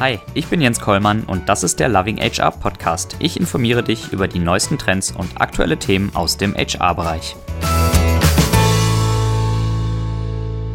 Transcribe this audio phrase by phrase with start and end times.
[0.00, 3.16] Hi, ich bin Jens Kollmann und das ist der Loving HR Podcast.
[3.18, 7.34] Ich informiere dich über die neuesten Trends und aktuelle Themen aus dem HR-Bereich.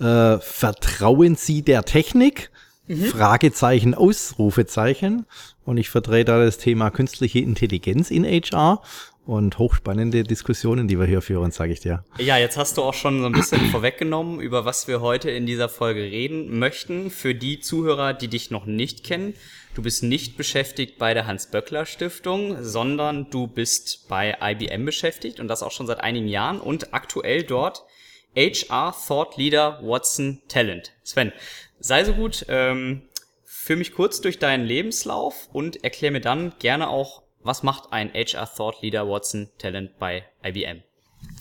[0.00, 2.50] äh, vertrauen Sie der Technik?
[2.88, 3.04] Mhm.
[3.04, 5.26] Fragezeichen, Ausrufezeichen.
[5.64, 8.82] Und ich vertrete da das Thema künstliche Intelligenz in HR
[9.30, 12.04] und hochspannende Diskussionen, die wir hier führen, sage ich dir.
[12.18, 15.46] Ja, jetzt hast du auch schon so ein bisschen vorweggenommen, über was wir heute in
[15.46, 17.10] dieser Folge reden möchten.
[17.10, 19.34] Für die Zuhörer, die dich noch nicht kennen,
[19.76, 25.62] du bist nicht beschäftigt bei der Hans-Böckler-Stiftung, sondern du bist bei IBM beschäftigt und das
[25.62, 27.84] auch schon seit einigen Jahren und aktuell dort
[28.34, 30.92] HR Thought Leader Watson Talent.
[31.04, 31.32] Sven,
[31.78, 33.02] sei so gut, ähm,
[33.44, 38.12] führ mich kurz durch deinen Lebenslauf und erklär mir dann gerne auch, was macht ein
[38.12, 40.82] HR Thought Leader Watson Talent bei IBM?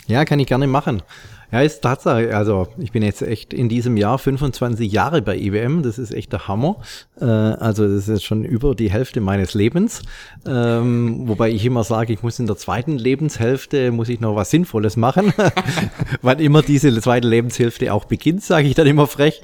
[0.07, 1.03] Ja, kann ich gerne machen.
[1.51, 2.35] Ja, ist Tatsache.
[2.35, 5.81] Also ich bin jetzt echt in diesem Jahr 25 Jahre bei IBM.
[5.81, 6.77] Das ist echt der Hammer.
[7.19, 10.03] Äh, also das ist schon über die Hälfte meines Lebens.
[10.45, 14.51] Ähm, wobei ich immer sage, ich muss in der zweiten Lebenshälfte muss ich noch was
[14.51, 15.33] Sinnvolles machen.
[16.21, 19.41] Wann immer diese zweite Lebenshälfte auch beginnt, sage ich dann immer frech.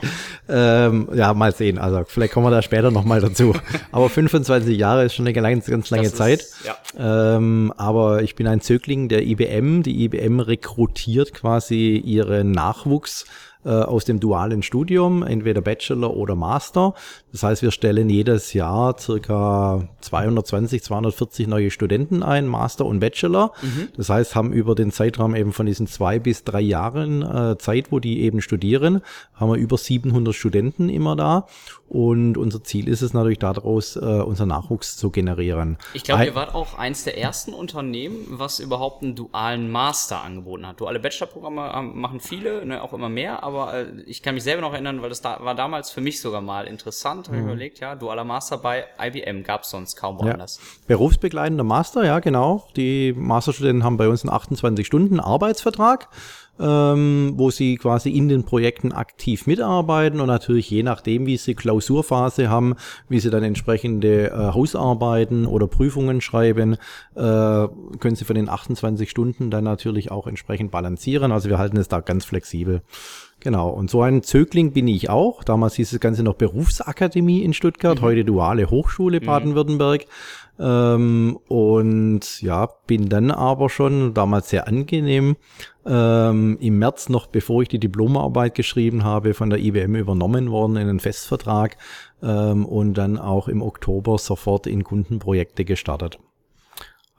[0.48, 1.80] Ähm, ja, mal sehen.
[1.80, 3.56] Also vielleicht kommen wir da später nochmal dazu.
[3.92, 6.45] Aber 25 Jahre ist schon eine ganz, ganz lange ist, Zeit.
[6.66, 7.38] Ja.
[7.38, 9.81] Ähm, aber ich bin ein Zögling der IBM.
[9.81, 13.25] Die IBM rekrutiert quasi ihren Nachwuchs
[13.65, 16.93] äh, aus dem dualen Studium, entweder Bachelor oder Master.
[17.31, 23.53] Das heißt, wir stellen jedes Jahr circa 220, 240 neue Studenten ein, Master und Bachelor.
[23.64, 23.87] Mhm.
[23.97, 27.92] Das heißt, haben über den Zeitraum eben von diesen zwei bis drei Jahren äh, Zeit,
[27.92, 29.02] wo die eben studieren,
[29.33, 31.47] haben wir über 700 Studenten immer da.
[31.87, 35.77] Und unser Ziel ist es natürlich daraus, äh, unser Nachwuchs zu generieren.
[35.93, 40.65] Ich glaube, ihr wart auch eins der ersten Unternehmen, was überhaupt einen dualen Master angeboten
[40.67, 40.79] hat.
[40.79, 44.61] Duale Bachelorprogramme ähm, machen viele, ne, auch immer mehr, aber äh, ich kann mich selber
[44.61, 47.27] noch erinnern, weil das da, war damals für mich sogar mal interessant.
[47.27, 47.45] Habe mhm.
[47.45, 50.57] überlegt, ja, dualer Master bei IBM gab es sonst kaum woanders.
[50.57, 50.63] Ja.
[50.87, 52.67] Berufsbegleitender Master, ja, genau.
[52.75, 56.09] Die Masterstudenten haben bei uns einen 28-Stunden-Arbeitsvertrag
[56.60, 61.55] ähm, wo sie quasi in den Projekten aktiv mitarbeiten und natürlich je nachdem, wie sie
[61.55, 62.76] Klausurphase haben,
[63.10, 66.77] wie sie dann entsprechende äh, Hausarbeiten oder Prüfungen schreiben,
[67.15, 71.32] äh, können sie von den 28 Stunden dann natürlich auch entsprechend balancieren.
[71.32, 72.82] Also wir halten es da ganz flexibel.
[73.42, 75.44] Genau, und so ein Zögling bin ich auch.
[75.44, 78.04] Damals hieß das Ganze noch Berufsakademie in Stuttgart, mhm.
[78.04, 79.26] heute Duale Hochschule mhm.
[80.60, 85.36] Ähm, und ja, bin dann aber schon damals sehr angenehm
[85.86, 90.77] ähm, im März noch, bevor ich die Diplomarbeit geschrieben habe, von der IBM übernommen worden
[90.77, 91.77] in einen Festvertrag
[92.23, 96.20] ähm, und dann auch im Oktober sofort in Kundenprojekte gestartet.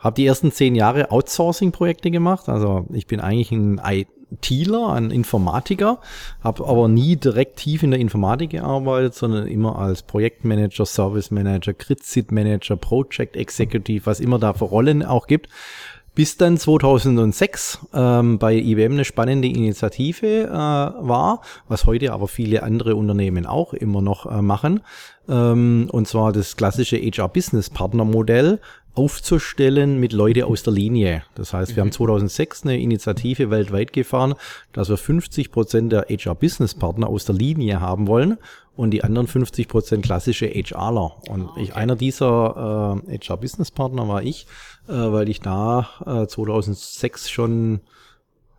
[0.07, 2.49] Habe die ersten zehn Jahre Outsourcing-Projekte gemacht.
[2.49, 5.99] Also ich bin eigentlich ein ITler, ein Informatiker,
[6.45, 11.73] habe aber nie direkt tief in der Informatik gearbeitet, sondern immer als Projektmanager, Service Manager,
[11.73, 12.01] Grid
[12.31, 15.49] Manager, Project Executive, was immer da für Rollen auch gibt.
[16.15, 22.63] Bis dann 2006 ähm, bei IBM eine spannende Initiative äh, war, was heute aber viele
[22.63, 24.83] andere Unternehmen auch immer noch äh, machen.
[25.29, 28.61] Ähm, und zwar das klassische HR Business Partner Modell
[28.97, 31.23] aufzustellen mit Leute aus der Linie.
[31.35, 31.89] Das heißt, wir mhm.
[31.89, 34.35] haben 2006 eine Initiative weltweit gefahren,
[34.73, 38.39] dass wir 50 Prozent der HR Business Partner aus der Linie haben wollen
[38.75, 41.17] und die anderen 50 Prozent klassische HRler.
[41.29, 41.63] Und ah, okay.
[41.63, 44.47] ich, einer dieser äh, HR Business Partner war ich,
[44.89, 47.81] äh, weil ich da äh, 2006 schon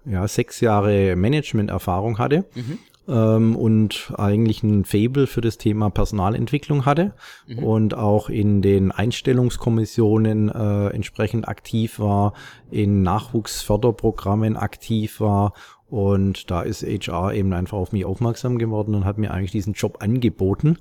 [0.06, 2.46] ja, sechs Jahre Management-Erfahrung hatte.
[2.56, 7.14] Mhm ähm, und eigentlich ein Fable für das Thema Personalentwicklung hatte
[7.48, 7.64] mhm.
[7.64, 12.34] und auch in den Einstellungskommissionen äh, entsprechend aktiv war,
[12.70, 15.54] in Nachwuchsförderprogrammen aktiv war
[15.90, 19.74] und da ist HR eben einfach auf mich aufmerksam geworden und hat mir eigentlich diesen
[19.74, 20.78] Job angeboten.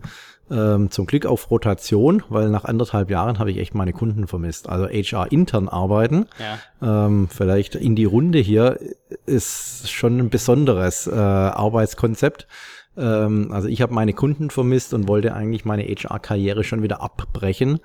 [0.49, 4.69] Ähm, zum Glück auf Rotation, weil nach anderthalb Jahren habe ich echt meine Kunden vermisst.
[4.69, 7.07] Also HR intern arbeiten, ja.
[7.07, 8.79] ähm, vielleicht in die Runde hier,
[9.27, 12.47] ist schon ein besonderes äh, Arbeitskonzept.
[12.97, 17.81] Ähm, also ich habe meine Kunden vermisst und wollte eigentlich meine HR-Karriere schon wieder abbrechen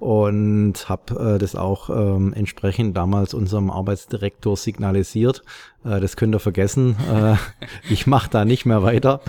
[0.00, 5.42] und habe äh, das auch ähm, entsprechend damals unserem Arbeitsdirektor signalisiert.
[5.84, 6.96] Äh, das könnt ihr vergessen.
[7.12, 7.34] Äh,
[7.92, 9.20] ich mache da nicht mehr weiter.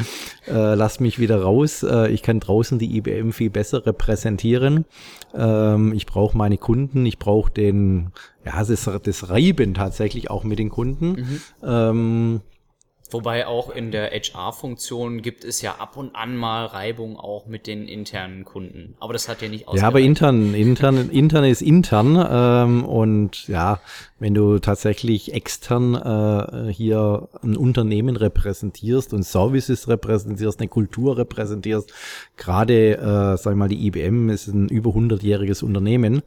[0.48, 1.84] Äh, lasst mich wieder raus.
[1.84, 4.86] Äh, ich kann draußen die IBM viel besser repräsentieren.
[5.36, 7.06] Ähm, ich brauche meine Kunden.
[7.06, 8.14] Ich brauche den,
[8.46, 11.12] ja, das, das Reiben tatsächlich auch mit den Kunden.
[11.12, 11.42] Mhm.
[11.64, 12.42] Ähm,
[13.12, 17.68] Wobei auch in der HR-Funktion gibt es ja ab und an mal Reibung auch mit
[17.68, 18.96] den internen Kunden.
[19.00, 22.26] Aber das hat ja nicht Ja, aber intern, intern, intern ist intern.
[22.30, 23.80] Ähm, und ja,
[24.20, 31.92] wenn du tatsächlich extern äh, hier ein Unternehmen repräsentierst und Services repräsentierst, eine Kultur repräsentierst,
[32.38, 36.22] gerade, äh, sag ich mal, die IBM ist ein über 100-jähriges Unternehmen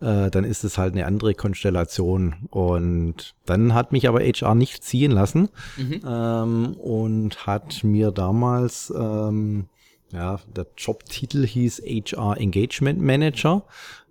[0.00, 2.34] äh, dann ist es halt eine andere Konstellation.
[2.50, 6.00] Und dann hat mich aber HR nicht ziehen lassen mhm.
[6.06, 9.66] ähm, und hat mir damals, ähm,
[10.12, 13.64] ja, der Jobtitel hieß HR Engagement Manager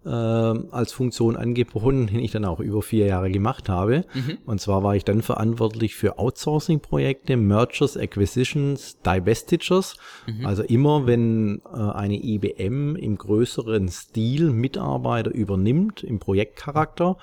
[0.06, 4.06] äh, als Funktion angeboten, den ich dann auch über vier Jahre gemacht habe.
[4.14, 4.38] Mhm.
[4.46, 9.96] Und zwar war ich dann verantwortlich für Outsourcing-Projekte, Mergers, Acquisitions, Divestitures.
[10.28, 10.46] Mhm.
[10.46, 17.18] Also immer, wenn äh, eine IBM im größeren Stil Mitarbeiter übernimmt, im Projektcharakter,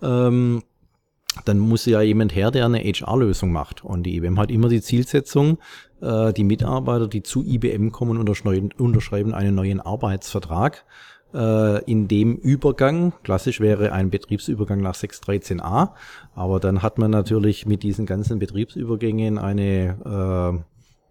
[0.00, 0.62] ähm,
[1.44, 3.84] dann muss ja jemand her, der eine HR-Lösung macht.
[3.84, 5.58] Und die IBM hat immer die Zielsetzung,
[6.00, 10.84] äh, die Mitarbeiter, die zu IBM kommen, unterschreiben einen neuen Arbeitsvertrag
[11.30, 13.12] in dem Übergang.
[13.22, 15.90] Klassisch wäre ein Betriebsübergang nach 613a,
[16.34, 20.64] aber dann hat man natürlich mit diesen ganzen Betriebsübergängen eine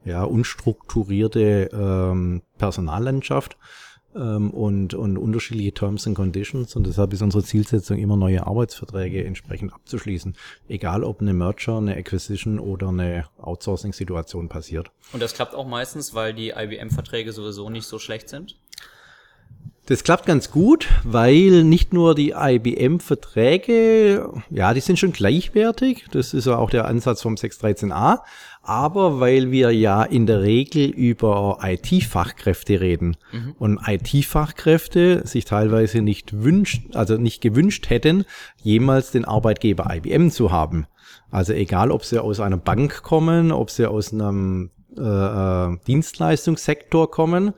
[0.05, 3.57] äh, ja, unstrukturierte ähm, Personallandschaft
[4.15, 9.23] ähm, und, und unterschiedliche Terms and Conditions und deshalb ist unsere Zielsetzung immer neue Arbeitsverträge
[9.23, 10.35] entsprechend abzuschließen,
[10.67, 14.91] egal ob eine Merger, eine Acquisition oder eine Outsourcing-Situation passiert.
[15.13, 18.57] Und das klappt auch meistens, weil die IBM-Verträge sowieso nicht so schlecht sind?
[19.87, 26.07] Das klappt ganz gut, weil nicht nur die IBM-Verträge, ja, die sind schon gleichwertig.
[26.11, 28.19] Das ist ja auch der Ansatz vom 613a.
[28.61, 33.55] Aber weil wir ja in der Regel über IT-Fachkräfte reden mhm.
[33.57, 38.25] und IT-Fachkräfte sich teilweise nicht wünscht, also nicht gewünscht hätten,
[38.61, 40.85] jemals den Arbeitgeber IBM zu haben.
[41.31, 47.09] Also egal, ob sie aus einer Bank kommen, ob sie aus einem äh, äh Dienstleistungssektor
[47.09, 47.53] kommen,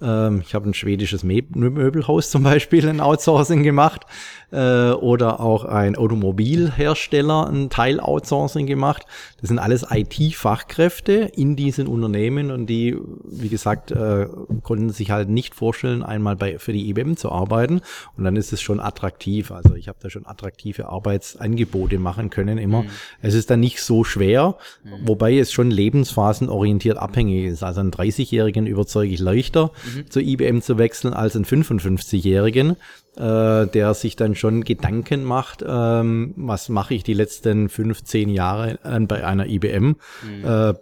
[0.00, 4.06] ähm, ich habe ein schwedisches Möbelhaus zum Beispiel in Outsourcing gemacht
[4.50, 9.06] äh, oder auch ein Automobilhersteller ein Teil Outsourcing gemacht.
[9.40, 14.26] Das sind alles IT-Fachkräfte in diesen Unternehmen und die, wie gesagt, äh,
[14.62, 17.80] konnten sich halt nicht vorstellen, einmal bei, für die IBM zu arbeiten
[18.16, 19.50] und dann ist es schon attraktiv.
[19.50, 22.82] Also ich habe da schon attraktive Arbeitsangebote machen können immer.
[22.82, 22.90] Mhm.
[23.20, 25.08] Es ist dann nicht so schwer, mhm.
[25.08, 27.62] wobei es schon lebensphasenorientiert abhängig ist.
[27.62, 30.10] Also einen 30-Jährigen überzeuge ich leichter, mhm.
[30.10, 32.76] zur IBM zu wechseln als einen 55-Jährigen
[33.18, 38.78] äh, der sich dann schon Gedanken macht, ähm, was mache ich die letzten 15 Jahre
[38.84, 39.96] äh, bei einer IBM?
[40.22, 40.44] Mhm.
[40.44, 40.74] Äh,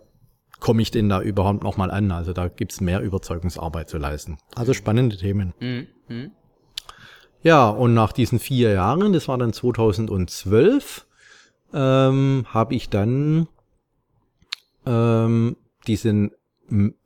[0.58, 2.10] Komme ich denn da überhaupt noch mal an?
[2.10, 4.38] Also da gibt's mehr Überzeugungsarbeit zu leisten.
[4.54, 5.52] Also spannende Themen.
[5.60, 5.86] Mhm.
[6.08, 6.30] Mhm.
[7.42, 11.06] Ja, und nach diesen vier Jahren, das war dann 2012,
[11.74, 13.48] ähm, habe ich dann
[14.86, 15.56] ähm,
[15.86, 16.32] diesen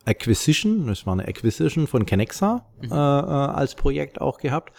[0.06, 2.90] Acquisition, das war eine Acquisition von Kenexa mhm.
[2.90, 4.72] äh, äh, als Projekt auch gehabt.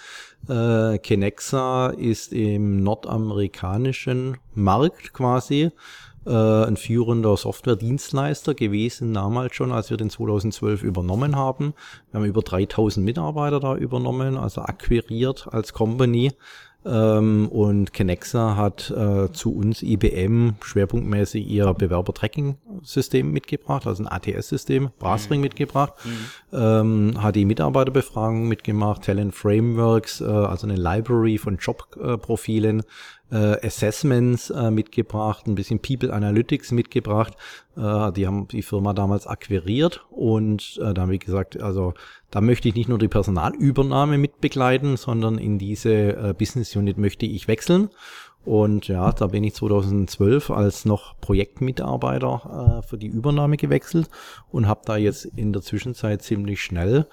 [0.49, 5.71] Äh, Kenexa ist im nordamerikanischen Markt quasi
[6.25, 11.73] äh, ein führender Software-Dienstleister gewesen, damals schon, als wir den 2012 übernommen haben.
[12.11, 16.31] Wir haben über 3000 Mitarbeiter da übernommen, also akquiriert als Company.
[16.83, 24.89] Ähm, und Kenexa hat äh, zu uns IBM schwerpunktmäßig ihr Bewerber-Tracking-System mitgebracht, also ein ATS-System,
[24.97, 25.43] Brasring mhm.
[25.43, 26.57] mitgebracht, mhm.
[26.57, 32.81] Ähm, hat die Mitarbeiterbefragung mitgemacht, Talent Frameworks, äh, also eine Library von Jobprofilen,
[33.31, 37.33] äh, Assessments äh, mitgebracht, ein bisschen People Analytics mitgebracht.
[37.77, 41.93] Äh, die haben die Firma damals akquiriert und äh, da haben wir gesagt, also
[42.31, 47.25] da möchte ich nicht nur die Personalübernahme mitbegleiten, sondern in diese äh, Business Unit möchte
[47.25, 47.89] ich wechseln.
[48.43, 54.09] Und ja, da bin ich 2012 als noch Projektmitarbeiter äh, für die Übernahme gewechselt
[54.49, 57.05] und habe da jetzt in der Zwischenzeit ziemlich schnell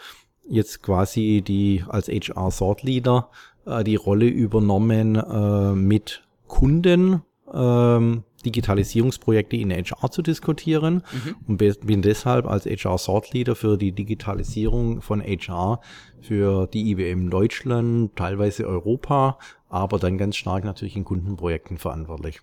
[0.48, 3.28] jetzt quasi die als HR Thought Leader
[3.66, 7.22] äh, die Rolle übernommen, äh, mit Kunden
[7.52, 11.36] ähm, Digitalisierungsprojekte in HR zu diskutieren mhm.
[11.46, 15.80] und bin deshalb als HR Thought Leader für die Digitalisierung von HR
[16.20, 22.40] für die IBM Deutschland, teilweise Europa, aber dann ganz stark natürlich in Kundenprojekten verantwortlich.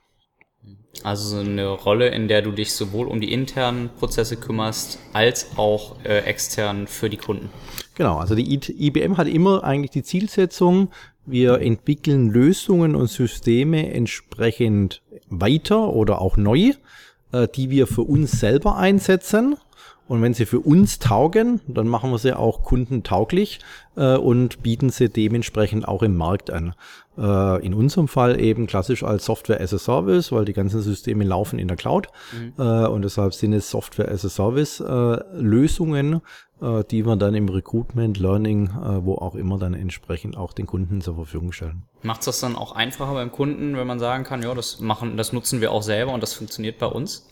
[1.04, 5.58] Also so eine Rolle, in der du dich sowohl um die internen Prozesse kümmerst, als
[5.58, 7.50] auch äh, extern für die Kunden.
[7.96, 10.90] Genau, also die IBM hat immer eigentlich die Zielsetzung,
[11.26, 16.74] wir entwickeln Lösungen und Systeme entsprechend weiter oder auch neu,
[17.32, 19.56] äh, die wir für uns selber einsetzen.
[20.08, 23.60] Und wenn sie für uns taugen, dann machen wir sie auch kundentauglich
[23.96, 26.76] äh, und bieten sie dementsprechend auch im Markt an.
[27.18, 31.24] Äh, in unserem Fall eben klassisch als Software as a Service, weil die ganzen Systeme
[31.24, 32.08] laufen in der Cloud.
[32.34, 32.54] Mhm.
[32.58, 36.22] Äh, und deshalb sind es Software as a Service äh, Lösungen,
[36.62, 40.66] äh, die wir dann im Recruitment, Learning, äh, wo auch immer dann entsprechend auch den
[40.68, 41.84] Kunden zur Verfügung stellen.
[42.02, 45.18] Macht es das dann auch einfacher beim Kunden, wenn man sagen kann, ja, das machen,
[45.18, 47.28] das nutzen wir auch selber und das funktioniert bei uns?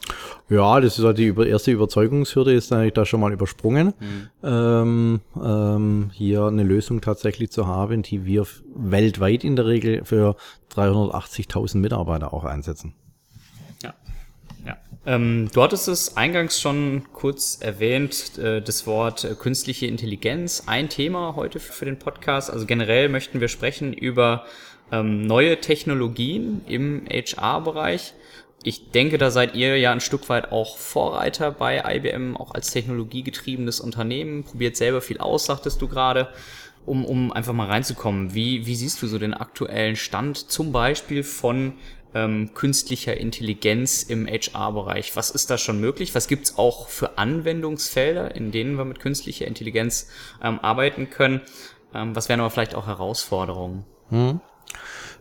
[0.49, 3.93] Ja, das ist halt die erste Überzeugungshürde ist eigentlich da schon mal übersprungen.
[3.99, 4.29] Mhm.
[4.43, 8.45] Ähm, ähm, hier eine Lösung tatsächlich zu haben, die wir
[8.75, 10.35] weltweit in der Regel für
[10.73, 12.95] 380.000 Mitarbeiter auch einsetzen.
[15.05, 20.87] Ähm, du hattest es eingangs schon kurz erwähnt, äh, das Wort äh, künstliche Intelligenz, ein
[20.87, 22.49] Thema heute für den Podcast.
[22.49, 24.45] Also generell möchten wir sprechen über
[24.93, 28.13] ähm, neue Technologien im HR-Bereich.
[28.63, 32.71] Ich denke, da seid ihr ja ein Stück weit auch Vorreiter bei IBM, auch als
[32.71, 34.45] technologiegetriebenes Unternehmen.
[34.45, 36.29] Probiert selber viel aus, sagtest du gerade
[36.85, 38.33] um, um einfach mal reinzukommen.
[38.33, 41.73] Wie, wie siehst du so den aktuellen Stand zum Beispiel von
[42.13, 45.15] ähm, künstlicher Intelligenz im HR-Bereich.
[45.15, 46.13] Was ist da schon möglich?
[46.15, 50.09] Was gibt's auch für Anwendungsfelder, in denen wir mit künstlicher Intelligenz
[50.41, 51.41] ähm, arbeiten können?
[51.93, 53.85] Ähm, was wären aber vielleicht auch Herausforderungen?
[54.09, 54.41] Hm.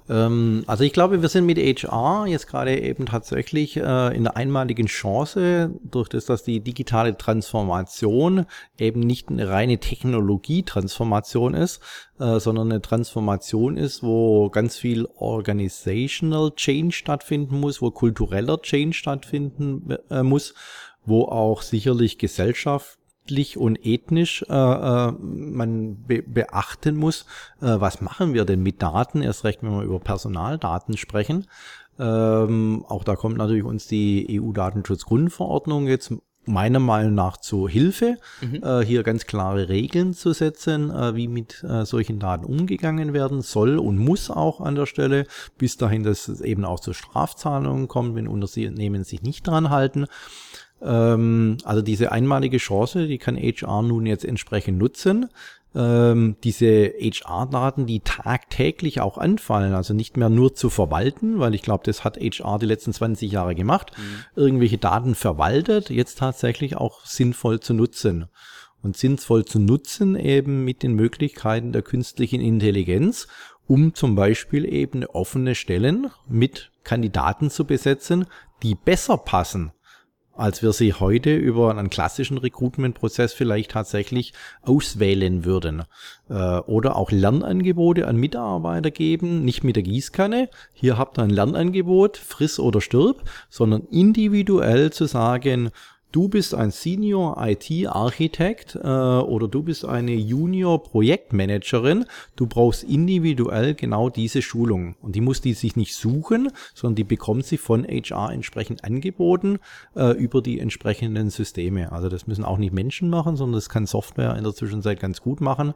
[0.09, 4.37] Ähm, also ich glaube, wir sind mit HR jetzt gerade eben tatsächlich äh, in der
[4.37, 8.47] einmaligen Chance, durch das, dass die digitale Transformation
[8.79, 11.81] eben nicht eine reine Technologietransformation ist,
[12.19, 18.95] äh, sondern eine Transformation ist, wo ganz viel Organizational Change stattfinden muss, wo kultureller Change
[18.95, 20.55] stattfinden äh, muss,
[21.05, 27.27] wo auch sicherlich Gesellschaft rechtlich und ethnisch äh, äh, man be beachten muss,
[27.61, 31.47] äh, was machen wir denn mit Daten, erst recht, wenn wir über Personaldaten sprechen.
[31.99, 36.13] Ähm, auch da kommt natürlich uns die EU-Datenschutzgrundverordnung jetzt
[36.45, 38.63] meiner Meinung nach zur Hilfe, mhm.
[38.65, 43.43] äh, hier ganz klare Regeln zu setzen, äh, wie mit äh, solchen Daten umgegangen werden
[43.43, 45.27] soll und muss auch an der Stelle,
[45.57, 50.07] bis dahin, dass es eben auch zu Strafzahlungen kommt, wenn Unternehmen sich nicht dran halten.
[50.85, 55.29] Ähm, also diese einmalige Chance, die kann HR nun jetzt entsprechend nutzen.
[55.75, 61.63] Ähm, diese HR-Daten, die tagtäglich auch anfallen, also nicht mehr nur zu verwalten, weil ich
[61.63, 64.43] glaube, das hat HR die letzten 20 Jahre gemacht, mhm.
[64.43, 68.27] irgendwelche Daten verwaltet, jetzt tatsächlich auch sinnvoll zu nutzen.
[68.83, 73.29] Und sinnvoll zu nutzen eben mit den Möglichkeiten der künstlichen Intelligenz,
[73.69, 78.27] um zum Beispiel eben offene Stellen mit Kandidaten zu besetzen,
[78.65, 79.73] die besser passen
[80.35, 85.85] als wir sie heute über einen klassischen Recruitment-Prozess vielleicht tatsächlich auswählen würden.
[86.29, 90.49] Äh, oder auch Lernangebote an Mitarbeiter geben, nicht mit der Gießkanne.
[90.73, 95.71] Hier habt ihr ein Lernangebot, friss oder stirb, sondern individuell zu sagen,
[96.13, 102.05] du bist ein Senior IT-Architekt äh, oder du bist eine Junior-Projektmanagerin,
[102.37, 104.95] du brauchst individuell genau diese Schulung.
[105.01, 109.59] Und die muss die sich nicht suchen, sondern die bekommt sie von HR entsprechend angeboten
[109.97, 111.91] äh, über die entsprechenden Systeme.
[111.91, 115.23] Also das müssen auch nicht Menschen machen, sondern das kann Software in der Zwischenzeit ganz
[115.23, 115.75] gut machen.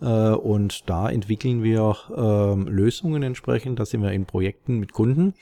[0.00, 3.78] Äh, und da entwickeln wir äh, Lösungen entsprechend.
[3.78, 5.34] Da sind wir in Projekten mit Kunden.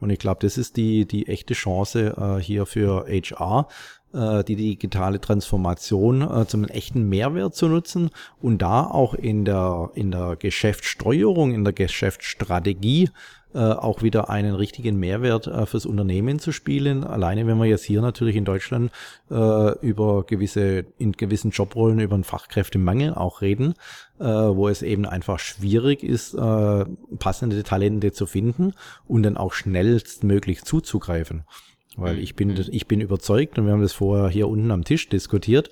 [0.00, 3.68] Und ich glaube, das ist die, die echte Chance äh, hier für HR,
[4.12, 9.90] äh, die digitale Transformation äh, zum echten Mehrwert zu nutzen und da auch in der,
[9.94, 13.10] in der Geschäftssteuerung, in der Geschäftsstrategie
[13.54, 17.04] äh, auch wieder einen richtigen Mehrwert äh, fürs Unternehmen zu spielen.
[17.04, 18.90] Alleine wenn wir jetzt hier natürlich in Deutschland
[19.30, 23.74] äh, über gewisse, in gewissen Jobrollen über einen Fachkräftemangel auch reden,
[24.18, 26.84] äh, wo es eben einfach schwierig ist, äh,
[27.18, 28.74] passende Talente zu finden
[29.06, 31.44] und dann auch schnellstmöglich zuzugreifen.
[31.96, 32.64] Weil ich bin, mhm.
[32.70, 35.70] ich bin überzeugt, und wir haben das vorher hier unten am Tisch diskutiert,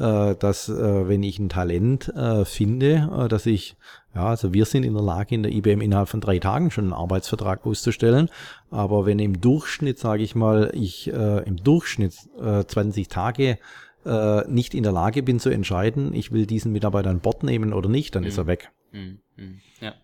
[0.00, 3.76] dass äh, wenn ich ein Talent äh, finde, äh, dass ich,
[4.14, 6.84] ja, also wir sind in der Lage, in der IBM innerhalb von drei Tagen schon
[6.84, 8.30] einen Arbeitsvertrag auszustellen.
[8.70, 13.58] Aber wenn im Durchschnitt, sage ich mal, ich äh, im Durchschnitt äh, 20 Tage
[14.06, 17.72] äh, nicht in der Lage bin zu entscheiden, ich will diesen Mitarbeiter an Bord nehmen
[17.72, 18.28] oder nicht, dann mhm.
[18.28, 18.70] ist er weg.
[18.92, 19.18] Mhm.
[19.36, 19.60] mhm.
[19.80, 19.94] Ja.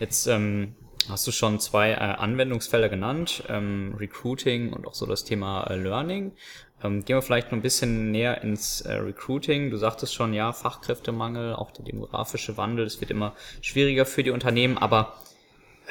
[0.00, 0.74] Jetzt ähm,
[1.08, 5.76] hast du schon zwei äh, Anwendungsfelder genannt, ähm, Recruiting und auch so das Thema äh,
[5.76, 6.32] Learning.
[6.84, 9.70] Ähm, gehen wir vielleicht noch ein bisschen näher ins äh, Recruiting.
[9.70, 14.30] Du sagtest schon, ja, Fachkräftemangel, auch der demografische Wandel, es wird immer schwieriger für die
[14.30, 15.14] Unternehmen, aber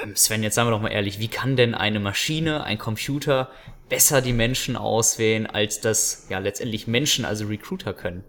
[0.01, 3.49] ähm, Sven, jetzt sagen wir doch mal ehrlich, wie kann denn eine Maschine, ein Computer
[3.89, 8.23] besser die Menschen auswählen, als das ja letztendlich Menschen, also Recruiter können?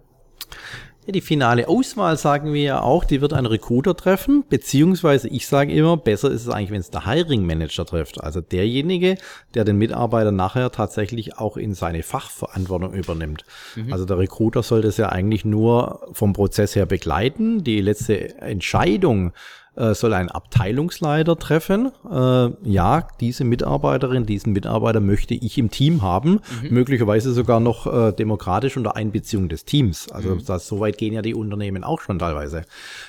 [1.06, 5.46] Ja, die finale Auswahl sagen wir ja auch, die wird ein Recruiter treffen, beziehungsweise ich
[5.46, 8.22] sage immer, besser ist es eigentlich, wenn es der Hiring Manager trifft.
[8.22, 9.16] Also derjenige,
[9.54, 13.44] der den Mitarbeiter nachher tatsächlich auch in seine Fachverantwortung übernimmt.
[13.76, 13.92] Mhm.
[13.92, 17.62] Also der Recruiter sollte es ja eigentlich nur vom Prozess her begleiten.
[17.62, 19.32] Die letzte Entscheidung
[19.76, 21.90] äh, soll ein Abteilungsleiter treffen.
[22.10, 26.70] Äh, ja, diese Mitarbeiterin, diesen Mitarbeiter möchte ich im Team haben, mhm.
[26.70, 30.10] möglicherweise sogar noch äh, demokratisch unter Einbeziehung des Teams.
[30.10, 30.44] Also mhm.
[30.44, 32.62] das, so weit gehen ja die Unternehmen auch schon teilweise.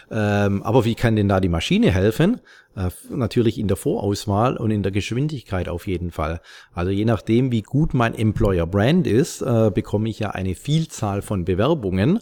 [0.10, 2.41] Ähm, aber wie kann denn da die Maschine helfen?
[2.75, 6.41] Äh, natürlich in der Vorauswahl und in der Geschwindigkeit auf jeden Fall.
[6.74, 11.22] Also je nachdem, wie gut mein Employer Brand ist, äh, bekomme ich ja eine Vielzahl
[11.22, 12.19] von Bewerbungen.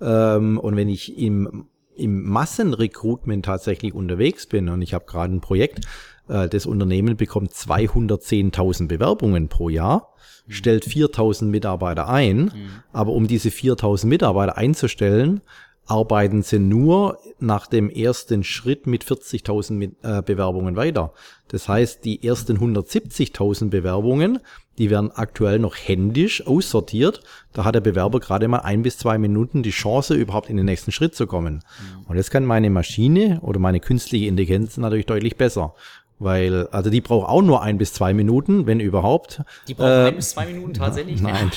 [0.00, 5.40] Ähm, und wenn ich im im Massenrecruitment tatsächlich unterwegs bin und ich habe gerade ein
[5.40, 5.86] Projekt,
[6.28, 10.14] äh, das Unternehmen bekommt 210.000 Bewerbungen pro Jahr,
[10.46, 10.52] mhm.
[10.52, 12.50] stellt 4.000 Mitarbeiter ein, mhm.
[12.92, 15.40] aber um diese 4.000 Mitarbeiter einzustellen,
[15.86, 21.12] arbeiten sie nur nach dem ersten Schritt mit 40.000 äh, Bewerbungen weiter.
[21.48, 24.40] Das heißt, die ersten 170.000 Bewerbungen,
[24.78, 27.22] die werden aktuell noch händisch aussortiert.
[27.52, 30.66] Da hat der Bewerber gerade mal ein bis zwei Minuten die Chance, überhaupt in den
[30.66, 31.56] nächsten Schritt zu kommen.
[31.56, 32.06] Mhm.
[32.08, 35.74] Und das kann meine Maschine oder meine künstliche Intelligenz natürlich deutlich besser.
[36.18, 39.42] Weil, also die braucht auch nur ein bis zwei Minuten, wenn überhaupt.
[39.66, 41.20] Die braucht äh, ein bis zwei Minuten tatsächlich?
[41.22, 41.50] Nein.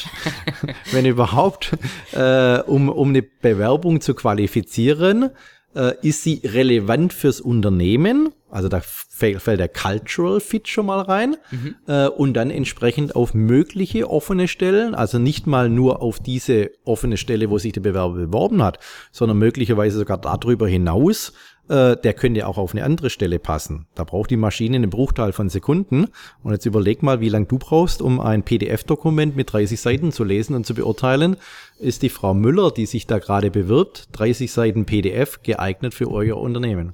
[0.92, 1.78] wenn überhaupt,
[2.14, 5.30] äh, um, um eine Bewerbung zu qualifizieren,
[5.76, 8.34] äh, ist sie relevant fürs Unternehmen?
[8.50, 11.76] Also da fällt, der Cultural Fit schon mal rein mhm.
[11.88, 17.18] äh, und dann entsprechend auf mögliche offene Stellen, also nicht mal nur auf diese offene
[17.18, 18.80] Stelle, wo sich der Bewerber beworben hat,
[19.12, 21.34] sondern möglicherweise sogar darüber hinaus
[21.70, 23.88] äh, der könnte auch auf eine andere Stelle passen.
[23.96, 26.08] Da braucht die Maschine einen Bruchteil von Sekunden.
[26.44, 30.24] Und jetzt überleg mal, wie lange du brauchst, um ein PDF-Dokument mit 30 Seiten zu
[30.24, 31.38] lesen und zu beurteilen.
[31.80, 36.38] Ist die Frau Müller, die sich da gerade bewirbt, 30 Seiten PDF geeignet für euer
[36.38, 36.94] Unternehmen?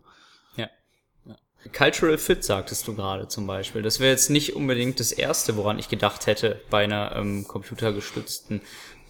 [1.72, 3.82] Cultural Fit sagtest du gerade zum Beispiel.
[3.82, 8.62] Das wäre jetzt nicht unbedingt das Erste, woran ich gedacht hätte bei einer ähm, computergestützten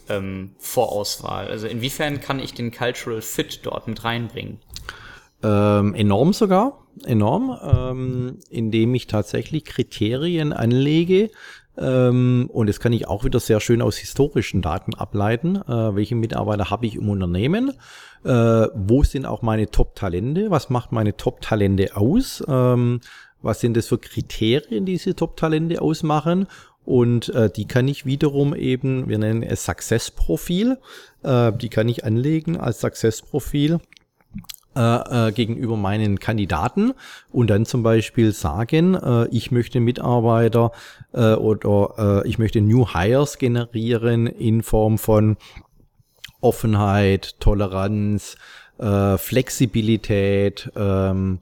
[0.10, 1.48] ähm, Vorauswahl.
[1.48, 4.60] Also inwiefern kann ich den Cultural Fit dort mit reinbringen?
[5.44, 11.30] Ähm, enorm sogar, enorm, ähm, indem ich tatsächlich Kriterien anlege,
[11.78, 15.56] ähm, und das kann ich auch wieder sehr schön aus historischen Daten ableiten.
[15.56, 17.74] Äh, welche Mitarbeiter habe ich im Unternehmen?
[18.24, 18.30] Äh,
[18.76, 20.52] wo sind auch meine Top-Talente?
[20.52, 22.44] Was macht meine Top-Talente aus?
[22.48, 23.02] Ähm,
[23.42, 26.48] was sind das für Kriterien, die diese Top-Talente ausmachen?
[26.86, 30.78] Und äh, die kann ich wiederum eben, wir nennen es Success-Profil,
[31.24, 33.80] äh, die kann ich anlegen als Success-Profil
[34.76, 36.94] äh, äh, gegenüber meinen Kandidaten
[37.32, 40.72] und dann zum Beispiel sagen, äh, ich möchte Mitarbeiter
[41.14, 45.38] äh, oder äh, ich möchte New Hires generieren in Form von
[46.42, 48.36] Offenheit, Toleranz,
[48.78, 51.40] äh, Flexibilität, ähm,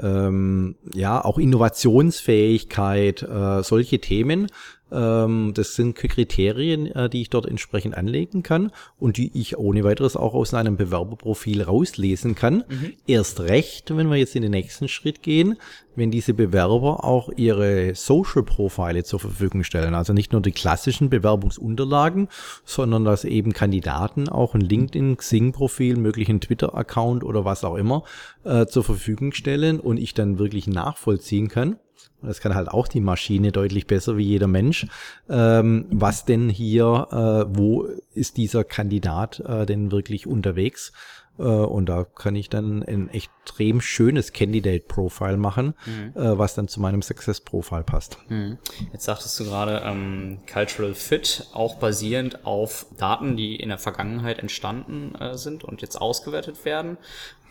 [0.00, 4.46] ähm, ja, auch Innovationsfähigkeit, äh, solche Themen.
[4.92, 9.84] Ähm, das sind Kriterien, äh, die ich dort entsprechend anlegen kann und die ich ohne
[9.84, 12.64] weiteres auch aus einem Bewerberprofil rauslesen kann.
[12.68, 12.92] Mhm.
[13.06, 15.56] Erst recht, wenn wir jetzt in den nächsten Schritt gehen,
[15.96, 19.94] wenn diese Bewerber auch ihre Social-Profile zur Verfügung stellen.
[19.94, 22.28] Also nicht nur die klassischen Bewerbungsunterlagen,
[22.64, 28.04] sondern dass eben Kandidaten auch ein LinkedIn, Xing-Profil, möglichen Twitter-Account oder was auch immer
[28.44, 31.76] äh, zur Verfügung stellen und ich dann wirklich nachvollziehen kann
[32.22, 34.86] das kann halt auch die Maschine deutlich besser wie jeder Mensch.
[35.28, 40.92] Ähm, was denn hier, äh, wo ist dieser Kandidat äh, denn wirklich unterwegs?
[41.38, 46.20] Äh, und da kann ich dann ein extrem schönes Candidate Profile machen, mhm.
[46.20, 48.18] äh, was dann zu meinem Success Profile passt.
[48.28, 48.58] Mhm.
[48.92, 54.38] Jetzt sagtest du gerade ähm, Cultural Fit, auch basierend auf Daten, die in der Vergangenheit
[54.38, 56.98] entstanden äh, sind und jetzt ausgewertet werden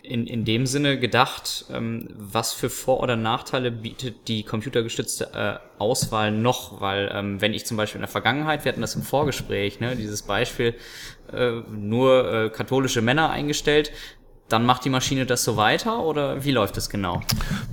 [0.09, 5.81] in, in dem Sinne gedacht, ähm, was für Vor- oder Nachteile bietet die computergestützte äh,
[5.81, 6.81] Auswahl noch?
[6.81, 9.95] Weil ähm, wenn ich zum Beispiel in der Vergangenheit, wir hatten das im Vorgespräch, ne,
[9.95, 10.75] dieses Beispiel,
[11.31, 13.91] äh, nur äh, katholische Männer eingestellt,
[14.49, 17.21] dann macht die Maschine das so weiter oder wie läuft das genau?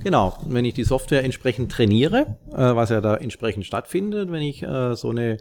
[0.03, 4.63] Genau, wenn ich die Software entsprechend trainiere, äh, was ja da entsprechend stattfindet, wenn ich
[4.63, 5.37] äh, so eine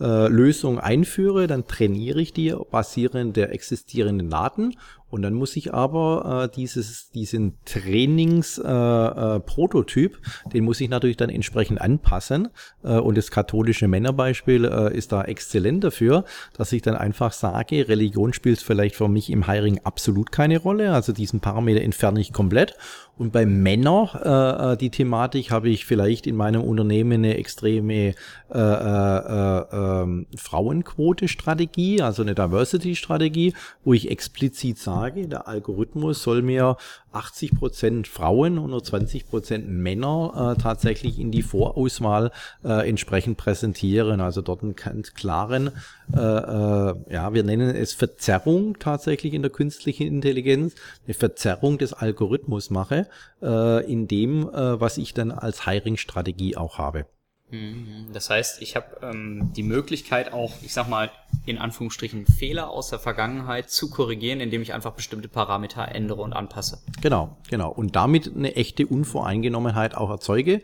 [0.00, 4.74] äh, Lösung einführe, dann trainiere ich die basierend der existierenden Daten
[5.08, 11.16] Und dann muss ich aber äh, dieses, diesen Trainings-Prototyp, äh, äh, den muss ich natürlich
[11.16, 12.48] dann entsprechend anpassen.
[12.82, 16.24] Äh, und das katholische Männerbeispiel äh, ist da exzellent dafür,
[16.56, 20.92] dass ich dann einfach sage, Religion spielt vielleicht für mich im Hiring absolut keine Rolle.
[20.92, 22.74] Also diesen Parameter entferne ich komplett
[23.18, 28.14] und bei Männern, äh, äh, die Thematik, habe ich vielleicht in meinem Unternehmen eine extreme
[28.50, 34.95] äh, äh, äh, Frauenquote-Strategie, also eine Diversity-Strategie, wo ich explizit sage,
[35.28, 36.76] der Algorithmus soll mir
[37.12, 42.30] 80 Prozent Frauen und nur 20 Prozent Männer äh, tatsächlich in die Vorauswahl
[42.64, 44.20] äh, entsprechend präsentieren.
[44.20, 45.70] Also dort einen ganz klaren,
[46.14, 50.74] äh, äh, ja, wir nennen es Verzerrung tatsächlich in der künstlichen Intelligenz,
[51.06, 53.08] eine Verzerrung des Algorithmus mache,
[53.42, 57.06] äh, in dem, äh, was ich dann als Hiring-Strategie auch habe.
[57.50, 58.06] Mhm.
[58.12, 61.10] Das heißt, ich habe ähm, die Möglichkeit auch, ich sag mal,
[61.44, 66.32] in Anführungsstrichen Fehler aus der Vergangenheit zu korrigieren, indem ich einfach bestimmte Parameter ändere und
[66.32, 66.80] anpasse.
[67.00, 67.70] Genau, genau.
[67.70, 70.62] Und damit eine echte Unvoreingenommenheit auch erzeuge.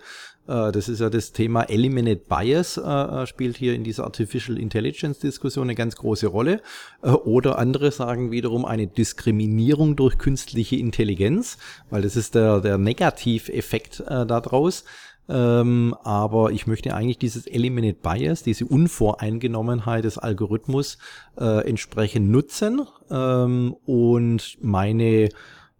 [0.48, 4.58] Äh, das ist ja das Thema Eliminate Bias, äh, äh, spielt hier in dieser Artificial
[4.58, 6.62] Intelligence Diskussion eine ganz große Rolle.
[7.02, 11.58] Oder andere sagen wiederum eine Diskriminierung durch künstliche Intelligenz,
[11.90, 14.84] weil das ist der, der Negativeffekt daraus.
[15.28, 20.98] Ähm, aber ich möchte eigentlich dieses Eliminate Bias, diese Unvoreingenommenheit des Algorithmus
[21.38, 25.28] äh, entsprechend nutzen ähm, und meine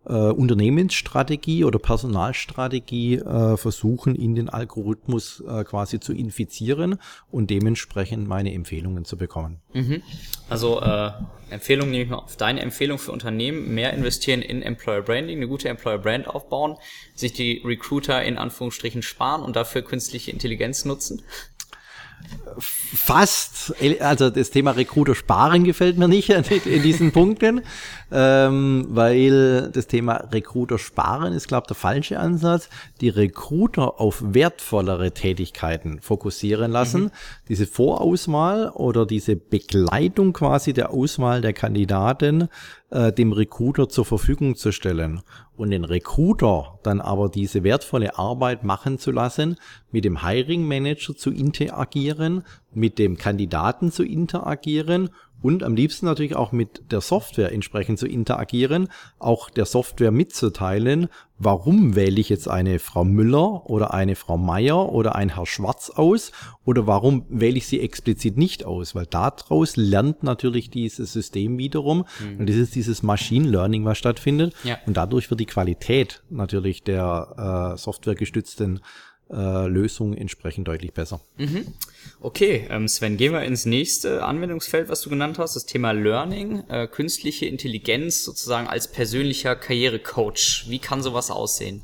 [0.05, 6.99] äh, Unternehmensstrategie oder Personalstrategie äh, versuchen, in den Algorithmus äh, quasi zu infizieren
[7.31, 9.61] und dementsprechend meine Empfehlungen zu bekommen.
[9.73, 10.03] Mhm.
[10.49, 11.13] Also äh,
[11.51, 15.49] Empfehlung nehme ich mal auf deine Empfehlung für Unternehmen, mehr investieren in Employer Branding, eine
[15.49, 16.77] gute Employer Brand aufbauen,
[17.15, 21.23] sich die Recruiter in Anführungsstrichen sparen und dafür künstliche Intelligenz nutzen
[22.59, 27.63] fast, also das Thema Recruiter sparen gefällt mir nicht in diesen Punkten,
[28.11, 32.69] ähm, weil das Thema Recruiter sparen ist, glaube ich, der falsche Ansatz.
[33.01, 37.05] Die Recruiter auf wertvollere Tätigkeiten fokussieren lassen.
[37.05, 37.11] Mhm.
[37.49, 42.49] Diese Vorauswahl oder diese Begleitung quasi der Auswahl der Kandidaten
[42.91, 45.23] äh, dem Recruiter zur Verfügung zu stellen
[45.63, 49.57] und den Recruiter dann aber diese wertvolle Arbeit machen zu lassen,
[49.93, 52.43] mit dem Hiring Manager zu interagieren,
[52.75, 58.09] mit dem Kandidaten zu interagieren und am liebsten natürlich auch mit der Software entsprechend zu
[58.09, 58.89] interagieren,
[59.21, 61.09] auch der Software mitzuteilen,
[61.45, 65.91] warum wähle ich jetzt eine Frau Müller oder eine Frau Meier oder ein Herr Schwarz
[65.91, 66.33] aus
[66.65, 72.05] oder warum wähle ich sie explizit nicht aus, weil daraus lernt natürlich dieses System wiederum
[72.21, 72.41] mhm.
[72.41, 74.79] und das ist dieses Machine Learning, was stattfindet ja.
[74.87, 78.81] und dadurch wird die Qualität natürlich der äh, softwaregestützten
[79.33, 81.21] äh, Lösung entsprechend deutlich besser.
[81.39, 81.67] Mhm.
[82.21, 86.63] Okay, ähm Sven, gehen wir ins nächste Anwendungsfeld, was du genannt hast, das Thema Learning,
[86.69, 90.67] äh, künstliche Intelligenz sozusagen als persönlicher Karrierecoach.
[90.69, 91.83] Wie kann sowas aussehen?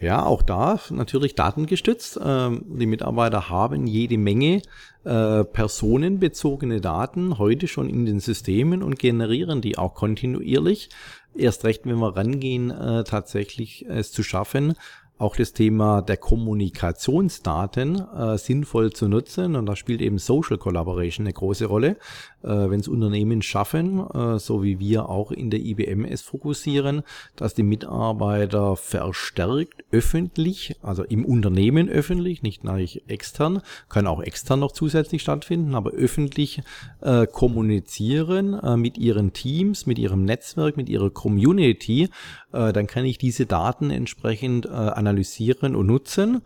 [0.00, 2.20] Ja, auch da natürlich datengestützt.
[2.22, 4.62] Ähm, die Mitarbeiter haben jede Menge
[5.04, 10.90] äh, personenbezogene Daten heute schon in den Systemen und generieren die auch kontinuierlich.
[11.34, 14.74] Erst recht, wenn wir rangehen, äh, tatsächlich es zu schaffen,
[15.18, 19.56] auch das Thema der Kommunikationsdaten äh, sinnvoll zu nutzen.
[19.56, 21.96] Und da spielt eben Social Collaboration eine große Rolle.
[22.42, 27.02] Äh, Wenn es Unternehmen schaffen, äh, so wie wir auch in der IBM es fokussieren,
[27.36, 34.60] dass die Mitarbeiter verstärkt öffentlich, also im Unternehmen öffentlich, nicht natürlich extern, kann auch extern
[34.60, 36.62] noch zusätzlich stattfinden, aber öffentlich
[37.00, 42.08] äh, kommunizieren äh, mit ihren Teams, mit ihrem Netzwerk, mit ihrer Community,
[42.52, 44.70] äh, dann kann ich diese Daten entsprechend äh,
[45.08, 46.42] analysieren und nutzen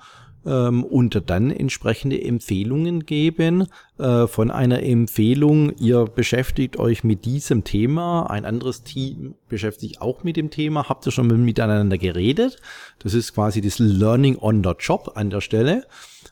[0.46, 3.66] ähm, und dann entsprechende Empfehlungen geben.
[3.98, 10.00] Äh, von einer Empfehlung, ihr beschäftigt euch mit diesem Thema, ein anderes Team beschäftigt sich
[10.02, 10.88] auch mit dem Thema.
[10.88, 12.58] Habt ihr schon miteinander geredet?
[12.98, 15.84] Das ist quasi das Learning on the Job an der Stelle.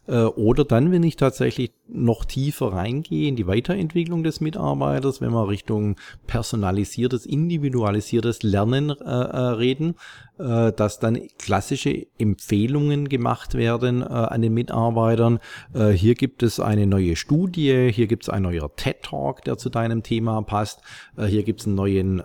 [0.07, 5.33] Äh, oder dann, wenn ich tatsächlich noch tiefer reingehe in die Weiterentwicklung des Mitarbeiters, wenn
[5.33, 9.95] wir Richtung personalisiertes, individualisiertes Lernen äh, äh, reden,
[10.41, 15.39] äh, dass dann klassische Empfehlungen gemacht werden äh, an den Mitarbeitern.
[15.75, 19.69] Äh, hier gibt es eine neue Studie, hier gibt es ein neuer TED-Talk, der zu
[19.69, 20.81] deinem Thema passt.
[21.27, 22.23] Hier gibt es einen neuen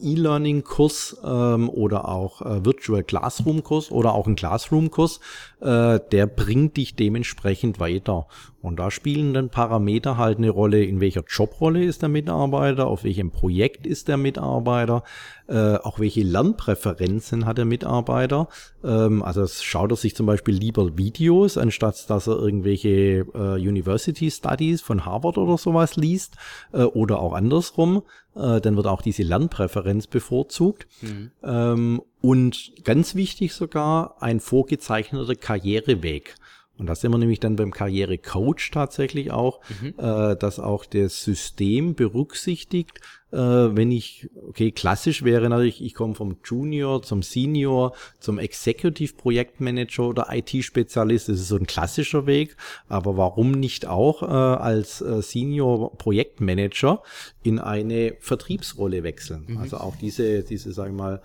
[0.00, 5.20] E-Learning-Kurs ähm, oder auch Virtual Classroom-Kurs oder auch einen Classroom-Kurs.
[5.60, 8.26] der bringt dich dementsprechend weiter.
[8.62, 13.02] Und da spielen dann Parameter halt eine Rolle, in welcher Jobrolle ist der Mitarbeiter, auf
[13.02, 15.02] welchem Projekt ist der Mitarbeiter,
[15.48, 18.46] äh, auch welche Lernpräferenzen hat der Mitarbeiter.
[18.84, 24.30] Ähm, also schaut er sich zum Beispiel lieber Videos, anstatt dass er irgendwelche äh, University
[24.30, 26.36] Studies von Harvard oder sowas liest
[26.72, 27.91] äh, oder auch andersrum.
[28.34, 30.86] Äh, dann wird auch diese Lernpräferenz bevorzugt.
[31.02, 31.30] Mhm.
[31.42, 36.34] Ähm, und ganz wichtig sogar ein vorgezeichneter Karriereweg.
[36.78, 39.94] Und da sind wir nämlich dann beim Karrierecoach tatsächlich auch, mhm.
[39.98, 42.98] äh, dass auch das System berücksichtigt,
[43.30, 49.14] äh, wenn ich, okay, klassisch wäre natürlich, ich komme vom Junior zum Senior, zum Executive
[49.14, 52.56] Projektmanager oder IT-Spezialist, das ist so ein klassischer Weg,
[52.88, 57.02] aber warum nicht auch äh, als äh, Senior Projektmanager
[57.42, 59.44] in eine Vertriebsrolle wechseln?
[59.46, 59.58] Mhm.
[59.58, 61.22] Also auch diese, diese, sagen wir mal,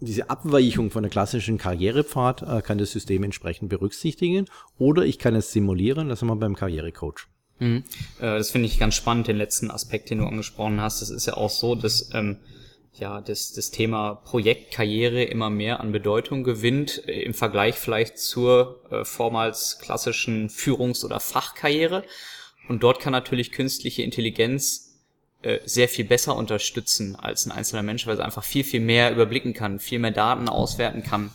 [0.00, 4.46] diese Abweichung von der klassischen Karrierepfad äh, kann das System entsprechend berücksichtigen
[4.78, 7.26] oder ich kann es simulieren, das sind wir beim Karrierecoach.
[7.58, 7.84] Mhm.
[8.18, 11.00] Äh, das finde ich ganz spannend, den letzten Aspekt, den du angesprochen hast.
[11.00, 12.36] Das ist ja auch so, dass ähm,
[12.94, 18.82] ja das, das Thema Projektkarriere immer mehr an Bedeutung gewinnt äh, im Vergleich vielleicht zur
[18.90, 22.04] äh, vormals klassischen Führungs- oder Fachkarriere.
[22.68, 24.85] Und dort kann natürlich künstliche Intelligenz
[25.42, 29.12] äh, sehr viel besser unterstützen als ein einzelner Mensch, weil es einfach viel, viel mehr
[29.12, 31.30] überblicken kann, viel mehr Daten auswerten kann.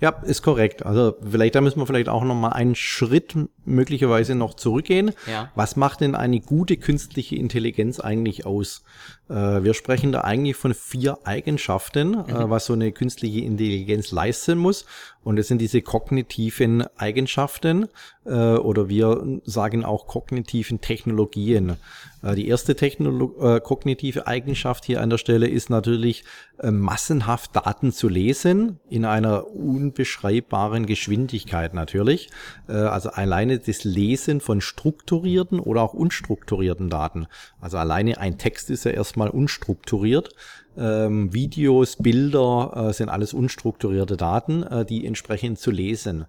[0.00, 0.84] Ja, ist korrekt.
[0.84, 5.12] Also vielleicht, da müssen wir vielleicht auch noch mal einen Schritt möglicherweise noch zurückgehen.
[5.26, 5.50] Ja.
[5.54, 8.84] Was macht denn eine gute künstliche Intelligenz eigentlich aus?
[9.28, 12.50] Äh, wir sprechen da eigentlich von vier Eigenschaften, äh, mhm.
[12.50, 14.86] was so eine künstliche Intelligenz leisten muss.
[15.24, 17.88] Und das sind diese kognitiven Eigenschaften
[18.24, 21.76] äh, oder wir sagen auch kognitiven Technologien.
[22.22, 26.24] Die erste Technolo kognitive Eigenschaft hier an der Stelle ist natürlich
[26.60, 32.30] massenhaft Daten zu lesen in einer unbeschreibbaren Geschwindigkeit natürlich.
[32.66, 37.28] also alleine das Lesen von strukturierten oder auch unstrukturierten Daten.
[37.60, 40.34] Also alleine ein Text ist ja erstmal unstrukturiert.
[40.76, 46.26] Ähm, Videos, Bilder äh, sind alles unstrukturierte Daten, äh, die entsprechend zu lesen.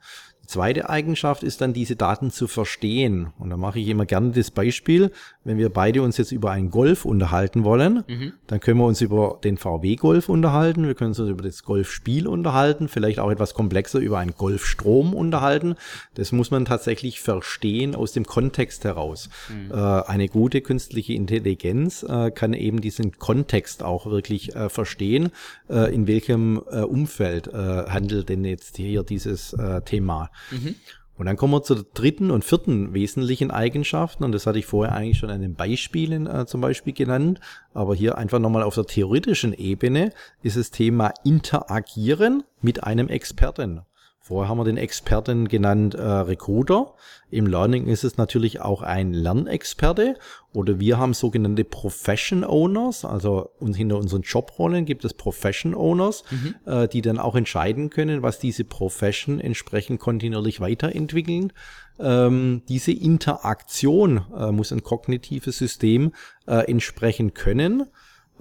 [0.47, 3.27] Zweite Eigenschaft ist dann, diese Daten zu verstehen.
[3.37, 5.11] Und da mache ich immer gerne das Beispiel,
[5.43, 8.33] wenn wir beide uns jetzt über einen Golf unterhalten wollen, mhm.
[8.47, 12.87] dann können wir uns über den VW-Golf unterhalten, wir können uns über das Golfspiel unterhalten,
[12.87, 15.75] vielleicht auch etwas komplexer über einen Golfstrom unterhalten.
[16.15, 19.29] Das muss man tatsächlich verstehen aus dem Kontext heraus.
[19.49, 19.71] Mhm.
[19.71, 25.31] Äh, eine gute künstliche Intelligenz äh, kann eben diesen Kontext auch wirklich äh, verstehen,
[25.69, 29.55] in welchem Umfeld handelt denn jetzt hier dieses
[29.85, 30.29] Thema.
[30.51, 30.75] Mhm.
[31.17, 34.23] Und dann kommen wir zur dritten und vierten wesentlichen Eigenschaften.
[34.23, 37.39] Und das hatte ich vorher eigentlich schon an den Beispielen äh, zum Beispiel genannt.
[37.73, 40.11] Aber hier einfach nochmal auf der theoretischen Ebene
[40.43, 43.81] ist das Thema Interagieren mit einem Experten.
[44.27, 46.95] Vorher haben wir den Experten genannt äh, Recruiter.
[47.31, 50.17] Im Learning ist es natürlich auch ein Lernexperte
[50.53, 56.55] oder wir haben sogenannte Profession Owners, also hinter unseren Jobrollen gibt es Profession Owners, mhm.
[56.65, 61.53] äh, die dann auch entscheiden können, was diese Profession entsprechend kontinuierlich weiterentwickeln.
[61.97, 66.11] Ähm, diese Interaktion äh, muss ein kognitives System
[66.47, 67.85] äh, entsprechend können.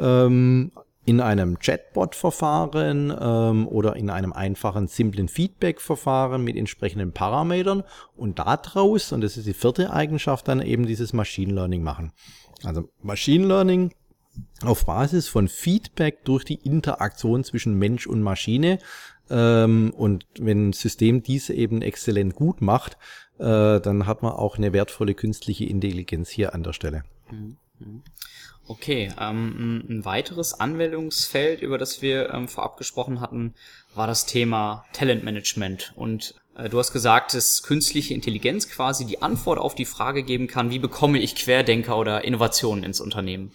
[0.01, 0.73] Ähm,
[1.07, 7.85] in einem Chatbot-Verfahren ähm, oder in einem einfachen, simplen Feedback-Verfahren mit entsprechenden Parametern
[8.17, 12.13] und daraus, und das ist die vierte Eigenschaft, dann eben dieses Machine Learning machen.
[12.65, 13.93] Also Machine Learning
[14.63, 18.79] auf Basis von Feedback durch die Interaktion zwischen Mensch und Maschine.
[19.31, 22.99] Ähm, und wenn ein System diese eben exzellent gut macht,
[23.39, 27.05] äh, dann hat man auch eine wertvolle künstliche Intelligenz hier an der Stelle.
[27.31, 27.57] Mhm.
[28.69, 33.55] Okay, ähm, ein weiteres Anwendungsfeld, über das wir ähm, vorab gesprochen hatten,
[33.95, 35.93] war das Thema Talentmanagement.
[35.95, 40.49] Und äh, du hast gesagt, dass künstliche Intelligenz quasi die Antwort auf die Frage geben
[40.49, 43.53] kann, wie bekomme ich Querdenker oder Innovationen ins Unternehmen?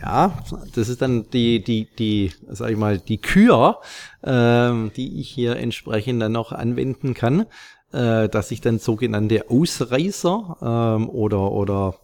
[0.00, 0.38] Ja,
[0.74, 3.80] das ist dann die, die, die, sag ich mal, die Kür,
[4.22, 7.46] ähm, die ich hier entsprechend dann noch anwenden kann,
[7.92, 11.96] äh, dass ich dann sogenannte Ausreißer ähm, oder, oder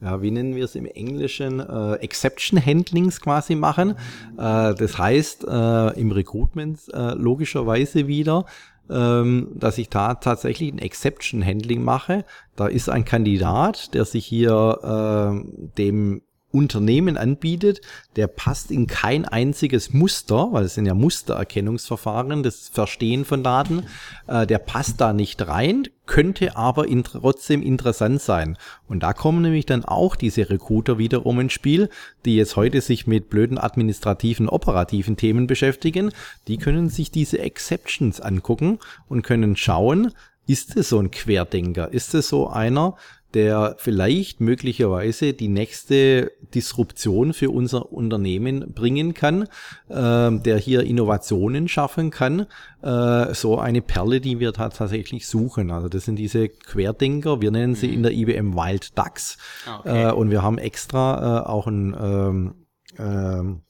[0.00, 3.90] ja, wie nennen wir es im Englischen, äh, Exception Handlings quasi machen.
[4.38, 8.46] Äh, das heißt, äh, im Recruitment äh, logischerweise wieder,
[8.88, 12.24] ähm, dass ich da tatsächlich ein Exception Handling mache.
[12.56, 17.80] Da ist ein Kandidat, der sich hier äh, dem Unternehmen anbietet,
[18.16, 23.84] der passt in kein einziges Muster, weil es sind ja Mustererkennungsverfahren, das Verstehen von Daten,
[24.26, 28.58] äh, der passt da nicht rein, könnte aber in, trotzdem interessant sein.
[28.88, 31.88] Und da kommen nämlich dann auch diese Recruiter wiederum ins Spiel,
[32.24, 36.10] die jetzt heute sich mit blöden administrativen, operativen Themen beschäftigen.
[36.48, 40.12] Die können sich diese Exceptions angucken und können schauen,
[40.48, 41.92] ist es so ein Querdenker?
[41.92, 42.96] Ist es so einer,
[43.34, 49.42] der vielleicht möglicherweise die nächste Disruption für unser Unternehmen bringen kann,
[49.88, 52.46] äh, der hier Innovationen schaffen kann.
[52.82, 55.70] Äh, so eine Perle, die wir tatsächlich suchen.
[55.70, 59.38] Also das sind diese Querdenker, wir nennen sie in der IBM Wild Ducks.
[59.78, 60.08] Okay.
[60.08, 62.54] Äh, und wir haben extra äh, auch ein ähm,
[62.98, 63.62] ähm,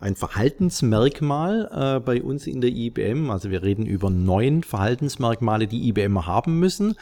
[0.00, 3.30] ein Verhaltensmerkmal äh, bei uns in der IBM.
[3.30, 6.94] Also wir reden über neun Verhaltensmerkmale, die IBM haben müssen.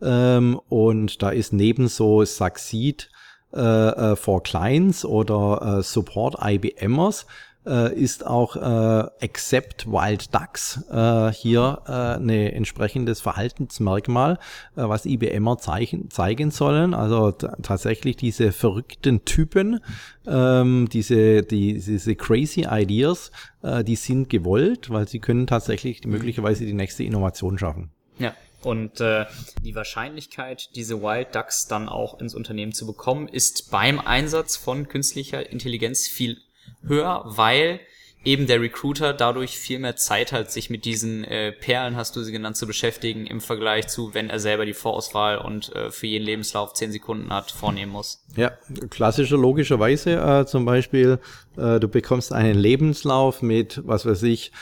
[0.00, 3.10] Ähm, und da ist neben so Succeed
[3.52, 7.26] äh, äh, for Clients oder äh, Support IBMers
[7.66, 14.38] äh, ist auch äh, Accept Wild Ducks äh, hier äh, eine entsprechendes Verhaltensmerkmal,
[14.76, 16.94] äh, was IBMer zeigen, zeigen sollen.
[16.94, 19.80] Also tatsächlich diese verrückten Typen,
[20.26, 23.30] ähm, diese, die, diese crazy Ideas,
[23.62, 27.90] äh, die sind gewollt, weil sie können tatsächlich möglicherweise die nächste Innovation schaffen.
[28.18, 28.34] Ja.
[28.62, 29.26] Und äh,
[29.62, 34.88] die Wahrscheinlichkeit, diese Wild Ducks dann auch ins Unternehmen zu bekommen, ist beim Einsatz von
[34.88, 36.38] künstlicher Intelligenz viel
[36.86, 37.80] höher, weil
[38.24, 42.22] eben der Recruiter dadurch viel mehr Zeit hat, sich mit diesen äh, Perlen, hast du
[42.22, 46.06] sie genannt, zu beschäftigen, im Vergleich zu, wenn er selber die Vorauswahl und äh, für
[46.06, 48.24] jeden Lebenslauf zehn Sekunden hat, vornehmen muss.
[48.36, 48.52] Ja,
[48.90, 51.18] klassischer logischerweise äh, zum Beispiel,
[51.56, 54.52] äh, du bekommst einen Lebenslauf mit, was weiß ich,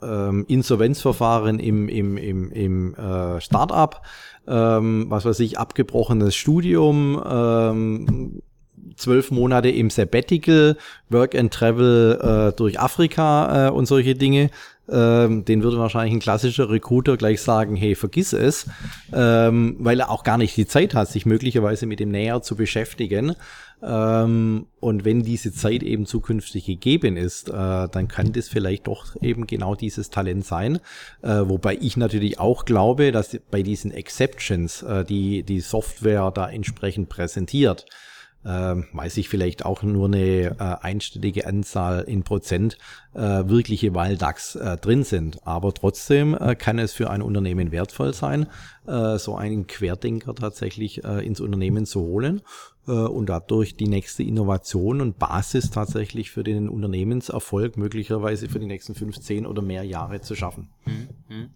[0.00, 4.00] ähm, Insolvenzverfahren im, im, im, im äh, Startup,
[4.46, 8.42] ähm, was weiß ich, abgebrochenes Studium, ähm,
[8.96, 10.76] zwölf Monate im Sabbatical,
[11.08, 14.50] Work and Travel äh, durch Afrika äh, und solche Dinge.
[14.90, 18.66] Ähm, den würde wahrscheinlich ein klassischer Recruiter gleich sagen, hey, vergiss es,
[19.12, 22.56] ähm, weil er auch gar nicht die Zeit hat, sich möglicherweise mit dem näher zu
[22.56, 23.36] beschäftigen.
[23.82, 29.14] Ähm, und wenn diese Zeit eben zukünftig gegeben ist, äh, dann kann das vielleicht doch
[29.20, 30.80] eben genau dieses Talent sein.
[31.22, 36.48] Äh, wobei ich natürlich auch glaube, dass bei diesen Exceptions, äh, die die Software da
[36.48, 37.84] entsprechend präsentiert,
[38.44, 42.78] ähm, weiß ich vielleicht auch nur eine äh, einstellige Anzahl in Prozent
[43.14, 45.46] äh, wirkliche Waldax äh, drin sind.
[45.46, 48.46] Aber trotzdem äh, kann es für ein Unternehmen wertvoll sein,
[48.86, 52.42] äh, so einen Querdenker tatsächlich äh, ins Unternehmen zu holen
[52.86, 58.66] äh, und dadurch die nächste Innovation und Basis tatsächlich für den Unternehmenserfolg möglicherweise für die
[58.66, 60.68] nächsten 15 oder mehr Jahre zu schaffen.
[60.86, 61.08] Mhm.
[61.28, 61.50] mhm.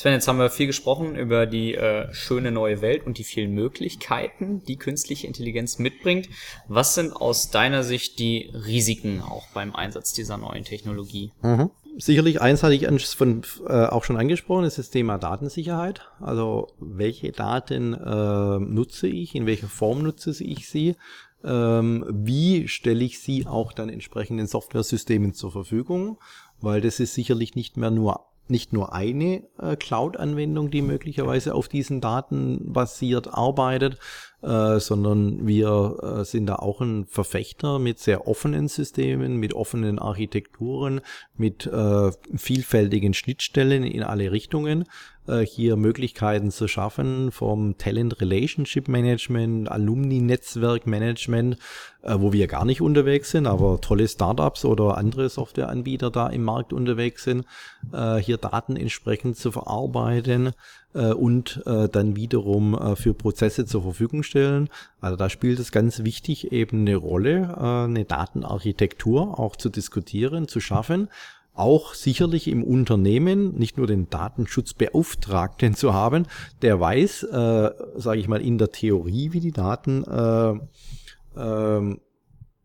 [0.00, 3.52] Sven, jetzt haben wir viel gesprochen über die äh, schöne neue Welt und die vielen
[3.52, 6.30] Möglichkeiten, die künstliche Intelligenz mitbringt.
[6.68, 11.32] Was sind aus deiner Sicht die Risiken auch beim Einsatz dieser neuen Technologie?
[11.42, 11.68] Mhm.
[11.98, 16.00] Sicherlich eins hatte ich von, äh, auch schon angesprochen, ist das Thema Datensicherheit.
[16.18, 20.96] Also welche Daten äh, nutze ich, in welcher Form nutze ich sie,
[21.44, 26.16] ähm, wie stelle ich sie auch dann entsprechenden Software-Systemen zur Verfügung,
[26.62, 31.68] weil das ist sicherlich nicht mehr nur nicht nur eine äh, Cloud-Anwendung, die möglicherweise auf
[31.68, 33.98] diesen Daten basiert arbeitet,
[34.42, 39.98] äh, sondern wir äh, sind da auch ein Verfechter mit sehr offenen Systemen, mit offenen
[39.98, 41.00] Architekturen,
[41.36, 44.84] mit äh, vielfältigen Schnittstellen in alle Richtungen,
[45.30, 51.56] äh, hier Möglichkeiten zu schaffen vom Talent Relationship Management, Alumni Netzwerk Management,
[52.02, 56.42] äh, wo wir gar nicht unterwegs sind, aber tolle Startups oder andere Softwareanbieter da im
[56.42, 57.46] Markt unterwegs sind,
[57.92, 60.52] äh, hier Daten entsprechend zu verarbeiten
[60.92, 64.68] und dann wiederum für Prozesse zur Verfügung stellen.
[65.00, 70.58] Also da spielt es ganz wichtig eben eine Rolle, eine Datenarchitektur auch zu diskutieren, zu
[70.58, 71.08] schaffen
[71.54, 76.26] auch sicherlich im Unternehmen nicht nur den Datenschutzbeauftragten zu haben,
[76.62, 81.96] der weiß, äh, sage ich mal, in der Theorie, wie die Daten äh, äh,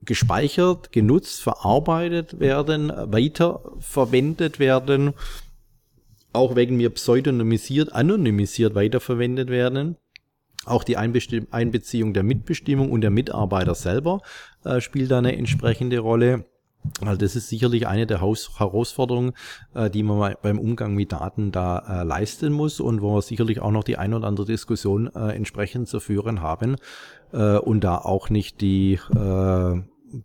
[0.05, 5.13] gespeichert, genutzt, verarbeitet werden, weiterverwendet werden,
[6.31, 9.97] auch wegen mir pseudonymisiert, anonymisiert weiterverwendet werden.
[10.65, 14.21] Auch die Einbeziehung der Mitbestimmung und der Mitarbeiter selber
[14.63, 16.45] äh, spielt da eine entsprechende Rolle.
[17.01, 19.33] Also das ist sicherlich eine der Haus Herausforderungen,
[19.73, 23.59] äh, die man beim Umgang mit Daten da äh, leisten muss und wo wir sicherlich
[23.59, 26.75] auch noch die ein oder andere Diskussion äh, entsprechend zu führen haben
[27.33, 29.81] äh, und da auch nicht die äh,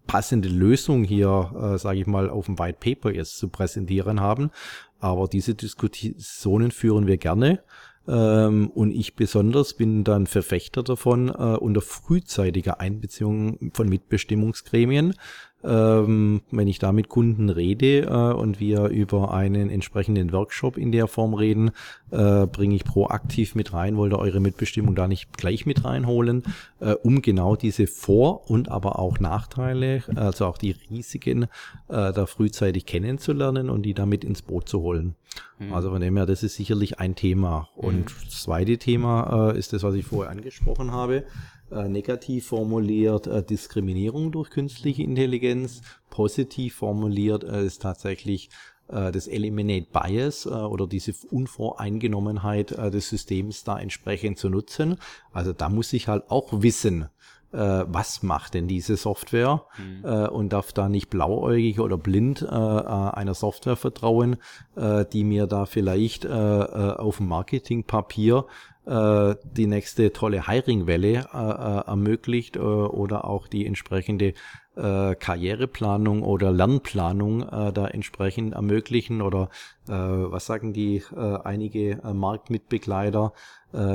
[0.06, 4.50] passende Lösung hier, äh, sage ich mal, auf dem White Paper jetzt zu präsentieren haben.
[4.98, 7.60] Aber diese Diskussionen führen wir gerne.
[8.08, 15.14] Ähm, und ich besonders bin dann Verfechter davon, äh, unter frühzeitiger Einbeziehung von Mitbestimmungsgremien
[15.62, 20.92] ähm, wenn ich da mit Kunden rede äh, und wir über einen entsprechenden Workshop in
[20.92, 21.70] der Form reden,
[22.10, 26.42] äh, bringe ich proaktiv mit rein, wollte eure Mitbestimmung da nicht gleich mit reinholen,
[26.80, 31.44] äh, um genau diese Vor- und aber auch Nachteile, also auch die Risiken
[31.88, 35.14] äh, da frühzeitig kennenzulernen und die damit ins Boot zu holen.
[35.58, 35.72] Mhm.
[35.72, 37.68] Also von dem her, das ist sicherlich ein Thema.
[37.74, 38.24] Und mhm.
[38.24, 41.24] das zweite Thema äh, ist das, was ich vorher angesprochen habe
[41.70, 48.50] äh, negativ formuliert äh, Diskriminierung durch künstliche Intelligenz, positiv formuliert äh, ist tatsächlich
[48.88, 54.96] äh, das Eliminate Bias äh, oder diese Unvoreingenommenheit des Systems da entsprechend zu nutzen.
[55.32, 57.08] Also da muss ich halt auch wissen,
[57.52, 60.04] was macht denn diese Software mhm.
[60.04, 64.36] äh, und darf da nicht blauäugig oder blind äh, äh einer Software vertrauen,
[64.76, 68.46] äh, die mir da vielleicht äh, äh, auf dem Marketingpapier
[68.86, 74.34] äh, die nächste tolle Hiring-Welle äh, äh, ermöglicht äh, oder auch die entsprechende
[74.76, 79.48] äh, Karriereplanung oder Lernplanung da entsprechend ermöglichen oder
[79.86, 83.32] was sagen die einige Marktmitbegleiter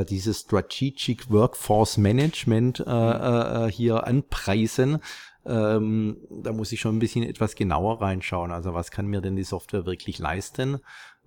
[0.10, 2.84] dieses Strategic Workforce Management
[3.72, 5.00] hier anpreisen.
[5.46, 8.52] Ähm, da muss ich schon ein bisschen etwas genauer reinschauen.
[8.52, 10.80] Also was kann mir denn die Software wirklich leisten?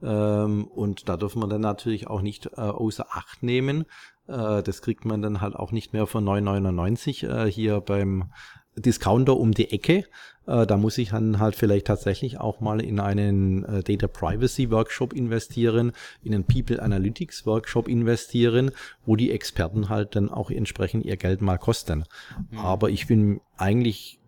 [0.03, 3.85] Ähm, und da dürfen wir dann natürlich auch nicht äh, außer Acht nehmen.
[4.27, 8.31] Äh, das kriegt man dann halt auch nicht mehr für 9,99 äh, hier beim
[8.77, 10.05] Discounter um die Ecke.
[10.47, 15.93] Da muss ich dann halt vielleicht tatsächlich auch mal in einen Data Privacy Workshop investieren,
[16.23, 18.71] in einen People Analytics Workshop investieren,
[19.05, 22.05] wo die Experten halt dann auch entsprechend ihr Geld mal kosten.
[22.51, 22.59] Mhm.
[22.61, 24.21] Aber ich bin eigentlich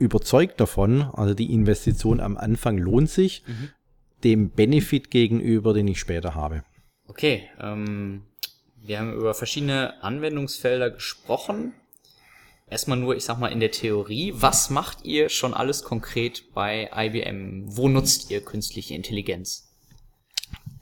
[0.00, 3.44] überzeugt davon, also die Investition am Anfang lohnt sich.
[3.46, 3.68] Mhm
[4.24, 6.64] dem Benefit gegenüber, den ich später habe.
[7.06, 8.22] Okay, ähm,
[8.76, 11.74] wir haben über verschiedene Anwendungsfelder gesprochen.
[12.68, 14.32] Erstmal nur, ich sag mal, in der Theorie.
[14.36, 17.64] Was macht ihr schon alles konkret bei IBM?
[17.66, 19.69] Wo nutzt ihr künstliche Intelligenz?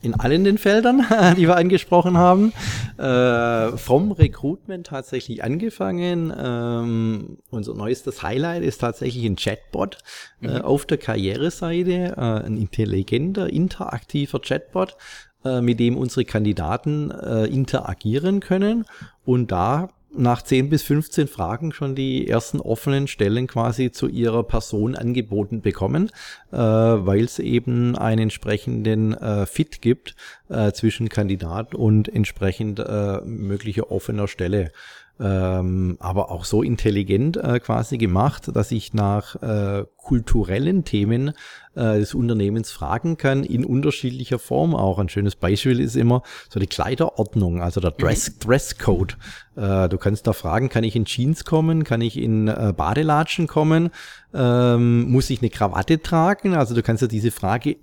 [0.01, 1.05] In allen den Feldern,
[1.37, 2.53] die wir angesprochen haben.
[2.99, 6.33] Äh, vom Recruitment tatsächlich angefangen.
[6.37, 9.99] Ähm, unser neuestes Highlight ist tatsächlich ein Chatbot
[10.41, 10.57] äh, mhm.
[10.57, 14.97] äh, auf der Karriereseite, äh, ein intelligenter, interaktiver Chatbot,
[15.45, 18.85] äh, mit dem unsere Kandidaten äh, interagieren können
[19.25, 24.43] und da nach 10 bis 15 Fragen schon die ersten offenen Stellen quasi zu ihrer
[24.43, 26.11] Person angeboten bekommen,
[26.51, 30.17] äh, weil es eben einen entsprechenden äh, Fit gibt
[30.49, 34.73] äh, zwischen Kandidat und entsprechend äh, möglicher offener Stelle
[35.21, 41.33] ähm, aber auch so intelligent äh, quasi gemacht, dass ich nach äh, kulturellen Themen
[41.75, 44.99] äh, des Unternehmens fragen kann, in unterschiedlicher Form auch.
[44.99, 48.39] Ein schönes Beispiel ist immer so die Kleiderordnung, also der Dress, mhm.
[48.41, 49.17] Dresscode.
[49.57, 53.49] Äh, du kannst da fragen, kann ich in Jeans kommen, kann ich in äh, Badelatschen
[53.49, 53.91] kommen,
[54.33, 56.55] ähm, muss ich eine Krawatte tragen?
[56.55, 57.77] Also du kannst ja diese Frage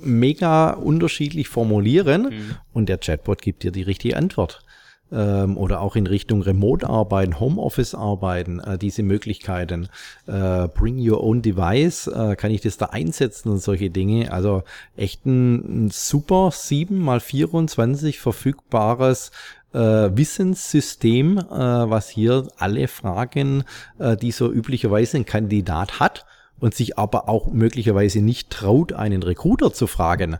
[0.00, 2.56] mega unterschiedlich formulieren mhm.
[2.72, 4.65] und der Chatbot gibt dir die richtige Antwort
[5.12, 9.88] ähm, oder auch in Richtung Remote-Arbeiten, Homeoffice-Arbeiten, äh, diese Möglichkeiten.
[10.26, 14.32] Äh, bring your own device, äh, kann ich das da einsetzen und solche Dinge.
[14.32, 14.62] Also
[14.96, 19.30] echt ein, ein super 7 mal 24 verfügbares
[19.72, 23.64] äh, Wissenssystem, äh, was hier alle Fragen,
[23.98, 26.26] äh, die so üblicherweise ein Kandidat hat,
[26.58, 30.38] und sich aber auch möglicherweise nicht traut, einen Recruiter zu fragen, äh,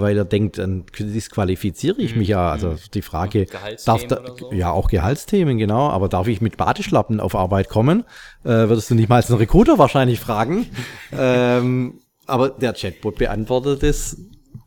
[0.00, 2.50] weil er denkt, dann disqualifiziere ich mich ja.
[2.50, 2.78] Also mhm.
[2.94, 3.46] die Frage,
[3.84, 4.52] darf da, so?
[4.52, 8.04] ja auch Gehaltsthemen, genau, aber darf ich mit Badeschlappen auf Arbeit kommen?
[8.44, 10.66] Äh, würdest du nicht mal als einen Recruiter wahrscheinlich fragen.
[11.16, 14.16] ähm, aber der Chatbot beantwortet es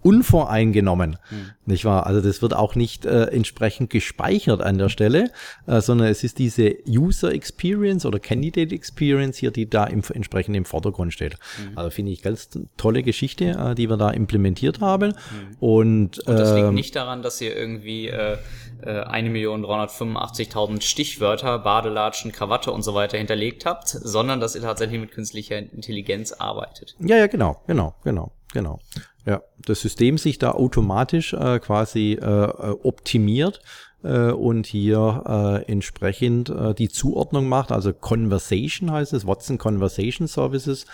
[0.02, 1.52] unvoreingenommen, hm.
[1.66, 2.06] nicht wahr?
[2.06, 5.32] Also das wird auch nicht äh, entsprechend gespeichert an der Stelle,
[5.66, 10.56] äh, sondern es ist diese User Experience oder Candidate Experience hier, die da im, entsprechend
[10.56, 11.34] im Vordergrund steht.
[11.34, 11.78] Hm.
[11.78, 15.12] Also finde ich ganz tolle Geschichte, äh, die wir da implementiert haben.
[15.12, 15.58] Hm.
[15.60, 18.38] Und, Und das liegt ähm, nicht daran, dass ihr irgendwie äh,
[18.82, 25.12] äh, 1.385.000 Stichwörter, Badelatschen, Krawatte und so weiter hinterlegt habt, sondern dass ihr tatsächlich mit
[25.12, 26.96] künstlicher Intelligenz arbeitet.
[27.00, 28.80] Ja, ja, genau, genau, genau, genau.
[29.26, 33.60] Ja, das System sich da automatisch äh, quasi äh, äh, optimiert
[34.04, 37.72] äh, und hier äh, entsprechend äh, die Zuordnung macht.
[37.72, 40.86] Also Conversation heißt es, Watson Conversation Services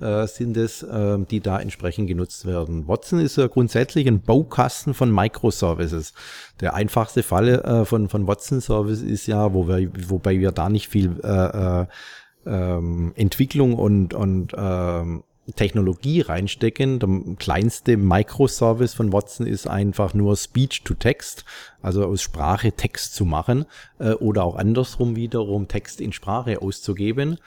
[0.00, 2.88] äh, sind es, äh, die da entsprechend genutzt werden.
[2.88, 6.12] Watson ist ja grundsätzlich ein Baukasten von Microservices.
[6.60, 10.68] Der einfachste Fall äh, von, von Watson Service ist ja, wo wir, wobei wir da
[10.68, 11.86] nicht viel äh, äh,
[12.46, 15.22] ähm, Entwicklung und, und ähm,
[15.54, 16.98] Technologie reinstecken.
[16.98, 21.44] Der kleinste Microservice von Watson ist einfach nur Speech to Text,
[21.82, 23.66] also aus Sprache Text zu machen
[23.98, 27.38] äh, oder auch andersrum wiederum Text in Sprache auszugeben.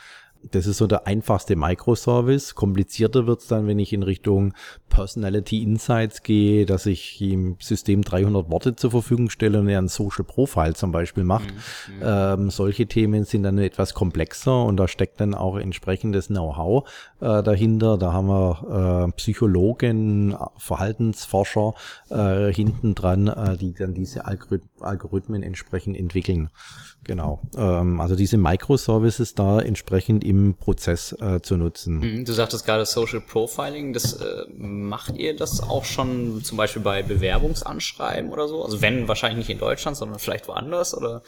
[0.43, 2.55] Das ist so der einfachste Microservice.
[2.55, 4.53] Komplizierter wird's dann, wenn ich in Richtung
[4.87, 9.89] Personality Insights gehe, dass ich im System 300 Worte zur Verfügung stelle und er ein
[9.89, 11.49] Social Profile zum Beispiel macht.
[11.51, 11.95] Mhm.
[11.95, 12.01] mhm.
[12.03, 17.43] Ähm, solche Themen sind dann etwas komplexer und da steckt dann auch entsprechendes Know-how äh,
[17.43, 17.97] dahinter.
[17.97, 21.73] Da haben wir äh, Psychologen, Verhaltensforscher
[22.09, 26.49] äh, hinten dran, äh, die dann diese Algorith Algorithmen entsprechend entwickeln.
[27.03, 27.41] Genau.
[27.57, 31.99] Ähm, also diese Microservices da entsprechend im Prozess äh, zu nutzen.
[31.99, 36.83] Mhm, du sagtest gerade Social Profiling, das äh, macht ihr das auch schon zum Beispiel
[36.83, 38.63] bei Bewerbungsanschreiben oder so?
[38.63, 41.23] Also wenn wahrscheinlich nicht in Deutschland, sondern vielleicht woanders oder?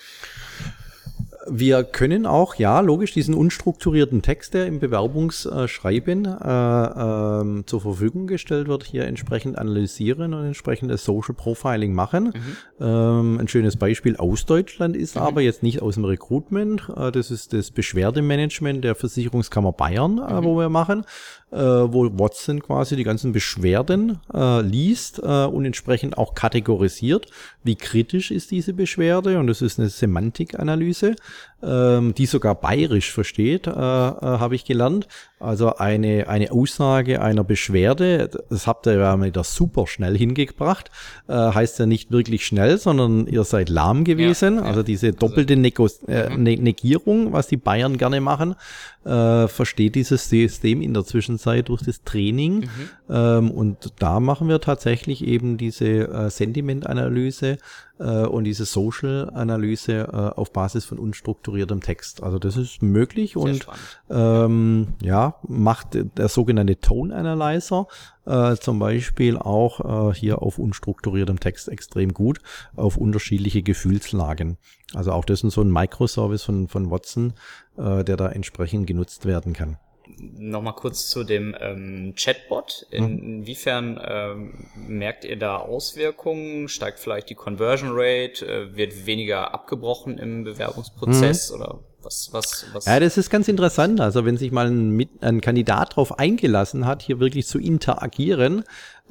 [1.47, 8.27] Wir können auch, ja, logisch, diesen unstrukturierten Text, der im Bewerbungsschreiben äh, äh, zur Verfügung
[8.27, 12.25] gestellt wird, hier entsprechend analysieren und entsprechendes Social Profiling machen.
[12.25, 12.85] Mhm.
[12.85, 15.23] Ähm, ein schönes Beispiel aus Deutschland ist mhm.
[15.23, 20.41] aber jetzt nicht aus dem Recruitment, äh, das ist das Beschwerdemanagement der Versicherungskammer Bayern, äh,
[20.41, 20.43] mhm.
[20.43, 21.05] wo wir machen
[21.51, 27.27] äh, wo Watson quasi die ganzen Beschwerden äh, liest äh, und entsprechend auch kategorisiert,
[27.63, 31.15] wie kritisch ist diese Beschwerde und das ist eine Semantikanalyse,
[31.61, 35.07] ähm, die sogar bayerisch versteht, äh, äh, habe ich gelernt.
[35.39, 40.91] Also eine, eine Aussage einer Beschwerde, das habt ihr ja wieder super schnell hingebracht,
[41.27, 44.57] äh, heißt ja nicht wirklich schnell, sondern ihr seid lahm gewesen.
[44.57, 46.43] Ja, also diese also doppelte Negos äh, mhm.
[46.43, 48.55] ne-, Negierung, was die Bayern gerne machen,
[49.03, 52.59] äh, versteht dieses System in der Zwischenzeit durch das Training.
[52.59, 52.67] Mhm.
[53.09, 57.57] Ähm, und da machen wir tatsächlich eben diese äh, Sentimentanalyse
[57.99, 62.23] äh, und diese Social-Analyse äh, auf Basis von unstrukturiertem Text.
[62.23, 63.67] Also das ist möglich Sehr und
[64.09, 67.87] ähm, ja, macht der sogenannte Tone Analyzer
[68.25, 72.39] äh, zum Beispiel auch äh, hier auf unstrukturiertem Text extrem gut,
[72.75, 74.57] auf unterschiedliche Gefühlslagen.
[74.93, 77.33] Also auch das ist so ein Microservice von, von Watson,
[77.77, 79.77] äh, der da entsprechend genutzt werden kann.
[80.17, 82.85] Nochmal kurz zu dem ähm, Chatbot.
[82.91, 83.19] In, mhm.
[83.19, 86.67] Inwiefern ähm, merkt ihr da Auswirkungen?
[86.67, 88.45] Steigt vielleicht die Conversion Rate?
[88.45, 91.51] Äh, wird weniger abgebrochen im Bewerbungsprozess?
[91.51, 91.55] Mhm.
[91.55, 92.85] Oder was, was, was?
[92.85, 94.01] Ja, das ist ganz interessant.
[94.01, 98.63] Also wenn sich mal ein, ein Kandidat darauf eingelassen hat, hier wirklich zu interagieren,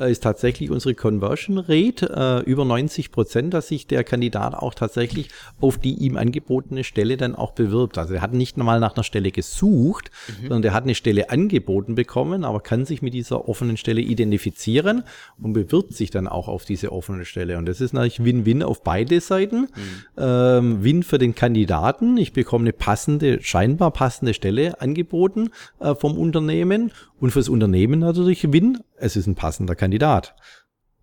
[0.08, 5.28] ist tatsächlich unsere Conversion Rate äh, über 90 Prozent, dass sich der Kandidat auch tatsächlich
[5.60, 7.98] auf die ihm angebotene Stelle dann auch bewirbt.
[7.98, 10.48] Also er hat nicht mal nach einer Stelle gesucht, mhm.
[10.48, 15.04] sondern er hat eine Stelle angeboten bekommen, aber kann sich mit dieser offenen Stelle identifizieren
[15.40, 17.58] und bewirbt sich dann auch auf diese offene Stelle.
[17.58, 19.60] Und das ist natürlich Win-Win auf beide Seiten.
[19.60, 19.68] Mhm.
[20.16, 22.16] Ähm, Win für den Kandidaten.
[22.16, 28.52] Ich bekomme eine passende, scheinbar passende Stelle angeboten äh, vom Unternehmen und fürs Unternehmen natürlich
[28.52, 30.34] Win, es ist ein passender Kandidat.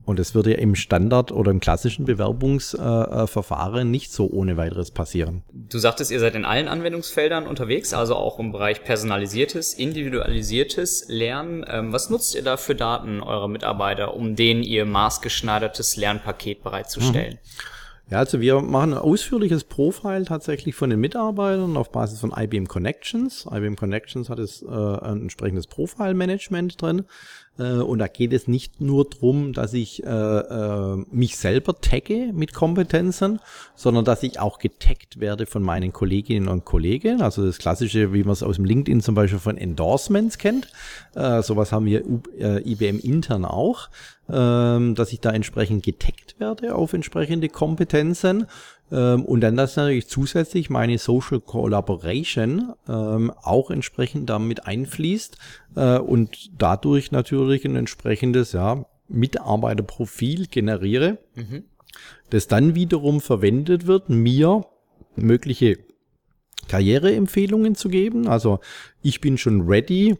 [0.07, 4.91] Und es würde ja im Standard oder im klassischen Bewerbungsverfahren äh, nicht so ohne weiteres
[4.91, 5.43] passieren.
[5.51, 11.65] Du sagtest, ihr seid in allen Anwendungsfeldern unterwegs, also auch im Bereich personalisiertes, individualisiertes Lernen.
[11.67, 17.33] Ähm, was nutzt ihr da für Daten eurer Mitarbeiter, um denen ihr maßgeschneidertes Lernpaket bereitzustellen?
[17.33, 18.09] Mhm.
[18.09, 22.67] Ja, also wir machen ein ausführliches Profil tatsächlich von den Mitarbeitern auf Basis von IBM
[22.67, 23.45] Connections.
[23.51, 27.03] IBM Connections hat es äh, ein entsprechendes Profile-Management drin.
[27.59, 32.31] Äh, und da geht es nicht nur drum, dass ich äh, äh, mich selber tagge
[32.33, 33.39] mit Kompetenzen,
[33.75, 37.21] sondern dass ich auch getaggt werde von meinen Kolleginnen und Kollegen.
[37.21, 40.67] Also das klassische, wie man es aus dem LinkedIn zum Beispiel von Endorsements kennt.
[41.15, 42.03] Äh, sowas haben wir
[42.39, 43.89] äh, IBM intern auch,
[44.27, 48.45] äh, dass ich da entsprechend getaggt werde auf entsprechende Kompetenzen.
[48.91, 55.37] Ähm, und dann das natürlich zusätzlich meine Social Collaboration ähm, auch entsprechend damit einfließt
[55.75, 61.63] äh, und dadurch natürlich ein entsprechendes ja, Mitarbeiterprofil generiere, mhm.
[62.29, 64.65] das dann wiederum verwendet wird, mir
[65.15, 65.79] mögliche
[66.67, 68.27] Karriereempfehlungen zu geben.
[68.27, 68.59] Also
[69.01, 70.17] ich bin schon ready,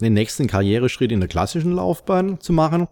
[0.00, 2.88] den nächsten Karriereschritt in der klassischen Laufbahn zu machen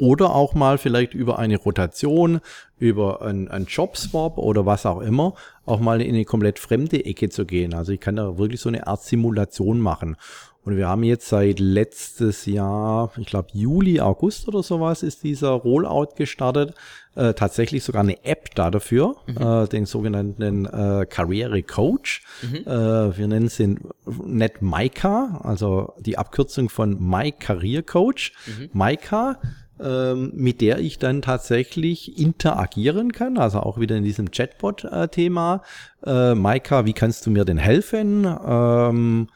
[0.00, 2.40] oder auch mal vielleicht über eine Rotation,
[2.78, 5.34] über einen, einen Jobswap oder was auch immer,
[5.66, 7.74] auch mal in eine komplett fremde Ecke zu gehen.
[7.74, 10.16] Also ich kann da wirklich so eine Art Simulation machen.
[10.62, 15.50] Und wir haben jetzt seit letztes Jahr, ich glaube Juli, August oder sowas, ist dieser
[15.50, 16.74] Rollout gestartet.
[17.16, 19.36] Äh, tatsächlich sogar eine App da dafür, mhm.
[19.36, 22.22] äh, den sogenannten äh, Karriere Coach.
[22.42, 22.56] Mhm.
[22.58, 28.32] Äh, wir nennen es den NetMyCa, also die Abkürzung von My Career Coach.
[28.46, 28.70] Mhm.
[28.72, 29.40] MyCa
[29.82, 35.62] ähm, mit der ich dann tatsächlich interagieren kann, also auch wieder in diesem Chatbot-Thema.
[36.04, 38.26] Äh, Maika, wie kannst du mir denn helfen?
[38.46, 39.28] Ähm,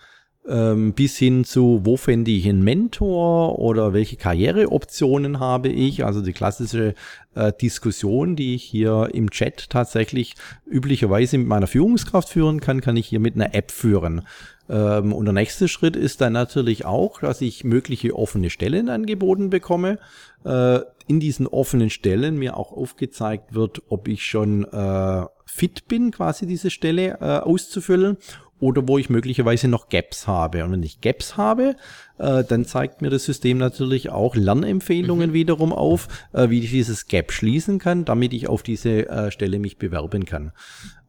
[0.47, 6.05] ähm, bis hin zu, wo fände ich einen Mentor oder welche Karriereoptionen habe ich.
[6.05, 6.95] Also die klassische
[7.35, 10.35] äh, Diskussion, die ich hier im Chat tatsächlich
[10.67, 14.23] üblicherweise mit meiner Führungskraft führen kann, kann ich hier mit einer App führen.
[14.69, 19.51] Ähm, und der nächste Schritt ist dann natürlich auch, dass ich mögliche offene Stellen angeboten
[19.51, 19.99] bekomme.
[20.45, 26.11] Äh, in diesen offenen Stellen mir auch aufgezeigt wird, ob ich schon äh, fit bin,
[26.11, 28.17] quasi diese Stelle äh, auszufüllen
[28.61, 30.65] oder wo ich möglicherweise noch Gaps habe.
[30.65, 31.77] Und wenn ich Gaps habe,
[32.19, 35.35] äh, dann zeigt mir das System natürlich auch Lernempfehlungen mhm.
[35.35, 39.59] wiederum auf, äh, wie ich dieses Gap schließen kann, damit ich auf diese äh, Stelle
[39.59, 40.53] mich bewerben kann.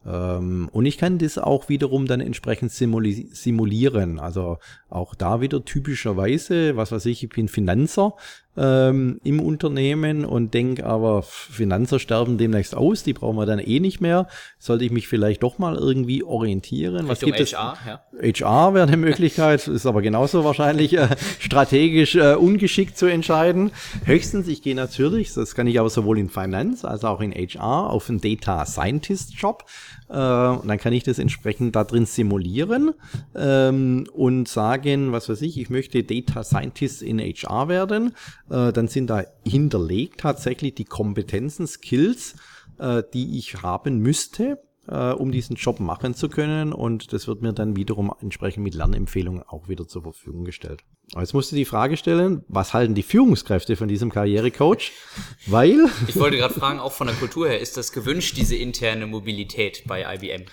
[0.06, 4.18] Ähm, und ich kann das auch wiederum dann entsprechend simuli simulieren.
[4.18, 8.14] Also auch da wieder typischerweise, was weiß ich, ich bin Finanzer
[8.56, 13.80] ähm, im Unternehmen und denke aber, Finanzer sterben demnächst aus, die brauchen wir dann eh
[13.80, 14.28] nicht mehr.
[14.58, 17.08] Sollte ich mich vielleicht doch mal irgendwie orientieren?
[17.08, 17.50] Was gibt HR, es?
[17.52, 17.76] Ja.
[18.22, 23.70] HR wäre eine Möglichkeit, ist aber genauso wahrscheinlich äh, strategisch äh, ungeschickt zu entscheiden.
[24.04, 27.90] Höchstens, ich gehe natürlich, das kann ich aber sowohl in Finance als auch in HR,
[27.90, 29.64] auf einen Data Scientist Job.
[30.08, 32.92] Äh, und dann kann ich das entsprechend da drin simulieren
[33.34, 38.14] ähm, und sagen, was weiß ich, ich möchte Data Scientist in HR werden.
[38.50, 42.36] Äh, dann sind da hinterlegt tatsächlich die Kompetenzen, Skills,
[42.78, 44.58] äh, die ich haben müsste,
[44.88, 46.72] äh, um diesen Job machen zu können.
[46.72, 50.84] Und das wird mir dann wiederum entsprechend mit Lernempfehlungen auch wieder zur Verfügung gestellt.
[51.12, 54.92] Aber jetzt musst du die Frage stellen, was halten die Führungskräfte von diesem Karrierecoach?
[55.46, 55.86] Weil.
[56.08, 59.84] Ich wollte gerade fragen, auch von der Kultur her, ist das gewünscht, diese interne Mobilität
[59.86, 60.44] bei IBM?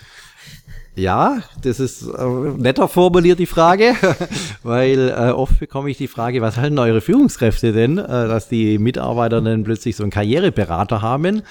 [0.95, 3.95] Ja, das ist äh, netter formuliert die Frage,
[4.63, 8.77] weil äh, oft bekomme ich die Frage, was halten eure Führungskräfte denn, äh, dass die
[8.77, 11.41] Mitarbeiter dann plötzlich so einen Karriereberater haben.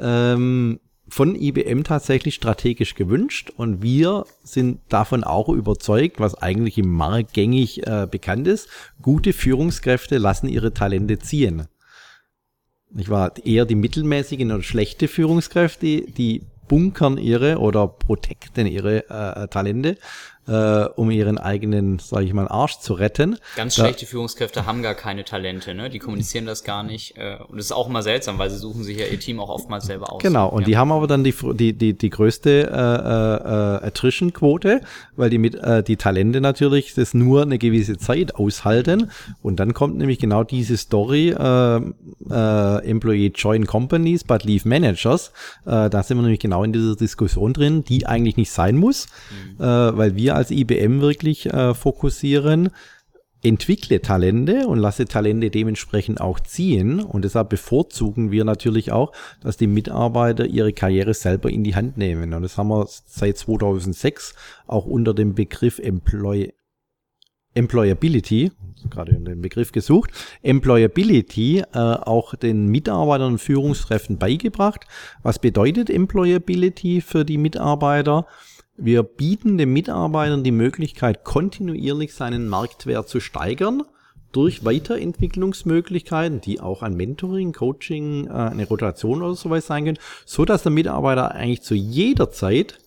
[0.00, 6.90] Ähm, von IBM tatsächlich strategisch gewünscht und wir sind davon auch überzeugt, was eigentlich im
[6.90, 8.68] Markt gängig äh, bekannt ist.
[9.00, 11.66] Gute Führungskräfte lassen ihre Talente ziehen.
[12.96, 19.48] Ich war eher die mittelmäßigen oder schlechte Führungskräfte, die bunkern ihre oder protecten ihre äh,
[19.48, 19.96] Talente
[20.48, 23.38] äh, um ihren eigenen, sage ich mal, Arsch zu retten.
[23.56, 25.90] Ganz schlechte da, Führungskräfte haben gar keine Talente, ne?
[25.90, 27.16] Die kommunizieren das gar nicht.
[27.16, 29.50] Äh, und das ist auch immer seltsam, weil sie suchen sich ja ihr Team auch
[29.50, 30.22] oftmals selber aus.
[30.22, 30.66] Genau, und ja.
[30.66, 34.80] die haben aber dann die, die, die, die größte äh, äh, Attrition-Quote,
[35.16, 39.10] weil die mit äh, die Talente natürlich das nur eine gewisse Zeit aushalten.
[39.42, 41.80] Und dann kommt nämlich genau diese Story, äh,
[42.30, 45.32] äh, Employee Join Companies, but Leave Managers.
[45.66, 49.06] Äh, da sind wir nämlich genau in dieser Diskussion drin, die eigentlich nicht sein muss,
[49.30, 49.62] mhm.
[49.62, 52.70] äh, weil wir als IBM wirklich äh, fokussieren,
[53.42, 57.00] entwickle Talente und lasse Talente dementsprechend auch ziehen.
[57.00, 61.96] Und deshalb bevorzugen wir natürlich auch, dass die Mitarbeiter ihre Karriere selber in die Hand
[61.96, 62.34] nehmen.
[62.34, 64.34] Und das haben wir seit 2006
[64.66, 66.52] auch unter dem Begriff Employ
[67.54, 68.52] Employability,
[68.88, 70.10] gerade den Begriff gesucht,
[70.42, 74.86] Employability äh, auch den Mitarbeitern und Führungskräften beigebracht.
[75.24, 78.26] Was bedeutet Employability für die Mitarbeiter?
[78.80, 83.82] Wir bieten den Mitarbeitern die Möglichkeit, kontinuierlich seinen Marktwert zu steigern
[84.30, 90.44] durch Weiterentwicklungsmöglichkeiten, die auch ein Mentoring, Coaching, äh, eine Rotation oder sowas sein können, so
[90.44, 92.78] dass der Mitarbeiter eigentlich zu jeder Zeit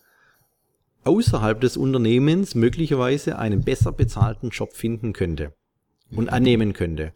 [1.04, 5.54] außerhalb des Unternehmens möglicherweise einen besser bezahlten Job finden könnte
[6.16, 7.14] und annehmen könnte.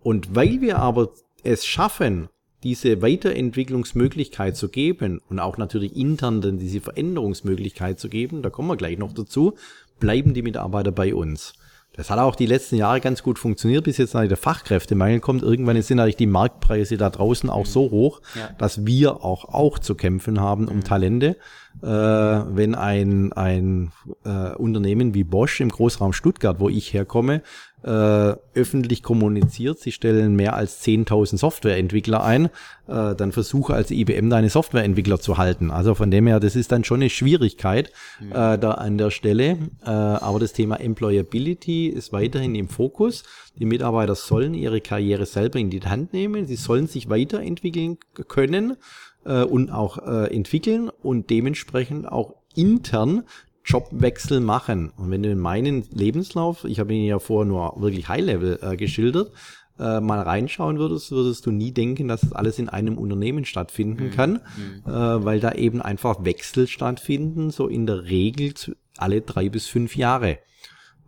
[0.00, 1.12] Und weil wir aber
[1.44, 2.28] es schaffen,
[2.64, 8.68] diese Weiterentwicklungsmöglichkeit zu geben und auch natürlich intern dann diese Veränderungsmöglichkeit zu geben, da kommen
[8.68, 9.54] wir gleich noch dazu,
[10.00, 11.52] bleiben die Mitarbeiter bei uns.
[11.96, 15.42] Das hat auch die letzten Jahre ganz gut funktioniert, bis jetzt der Fachkräftemangel kommt.
[15.42, 18.48] Irgendwann sind natürlich die Marktpreise da draußen auch so hoch, ja.
[18.58, 20.84] dass wir auch, auch zu kämpfen haben um mhm.
[20.84, 21.36] Talente.
[21.82, 23.92] Äh, wenn ein, ein
[24.24, 27.42] äh, Unternehmen wie Bosch im Großraum Stuttgart, wo ich herkomme,
[27.84, 32.46] äh, öffentlich kommuniziert, sie stellen mehr als 10.000 Softwareentwickler ein,
[32.86, 35.70] äh, dann versuche als IBM deine Softwareentwickler zu halten.
[35.70, 38.32] Also von dem her, das ist dann schon eine Schwierigkeit mhm.
[38.32, 39.58] äh, da an der Stelle.
[39.84, 43.22] Äh, aber das Thema Employability ist weiterhin im Fokus.
[43.58, 48.76] Die Mitarbeiter sollen ihre Karriere selber in die Hand nehmen, sie sollen sich weiterentwickeln können
[49.26, 53.24] äh, und auch äh, entwickeln und dementsprechend auch intern
[53.64, 54.92] Jobwechsel machen.
[54.96, 58.76] Und wenn du in meinen Lebenslauf, ich habe ihn ja vorher nur wirklich High-Level äh,
[58.76, 59.32] geschildert,
[59.78, 64.06] äh, mal reinschauen würdest, würdest du nie denken, dass das alles in einem Unternehmen stattfinden
[64.06, 64.10] mhm.
[64.10, 64.82] kann, mhm.
[64.86, 68.54] Äh, weil da eben einfach Wechsel stattfinden, so in der Regel
[68.96, 70.38] alle drei bis fünf Jahre.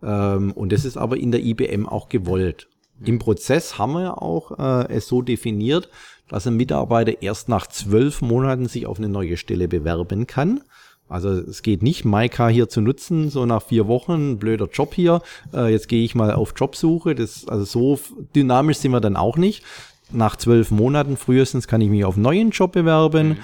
[0.03, 2.67] Ähm, und das ist aber in der IBM auch gewollt.
[2.99, 3.05] Mhm.
[3.05, 5.89] Im Prozess haben wir auch äh, es so definiert,
[6.27, 10.61] dass ein Mitarbeiter erst nach zwölf Monaten sich auf eine neue Stelle bewerben kann
[11.09, 15.21] Also es geht nicht, Maika hier zu nutzen, so nach vier Wochen, blöder Job hier,
[15.53, 17.15] äh, jetzt gehe ich mal auf Jobsuche.
[17.15, 17.99] Das, also so
[18.35, 19.63] dynamisch sind wir dann auch nicht.
[20.11, 23.29] Nach zwölf Monaten frühestens kann ich mich auf einen neuen Job bewerben.
[23.29, 23.37] Mhm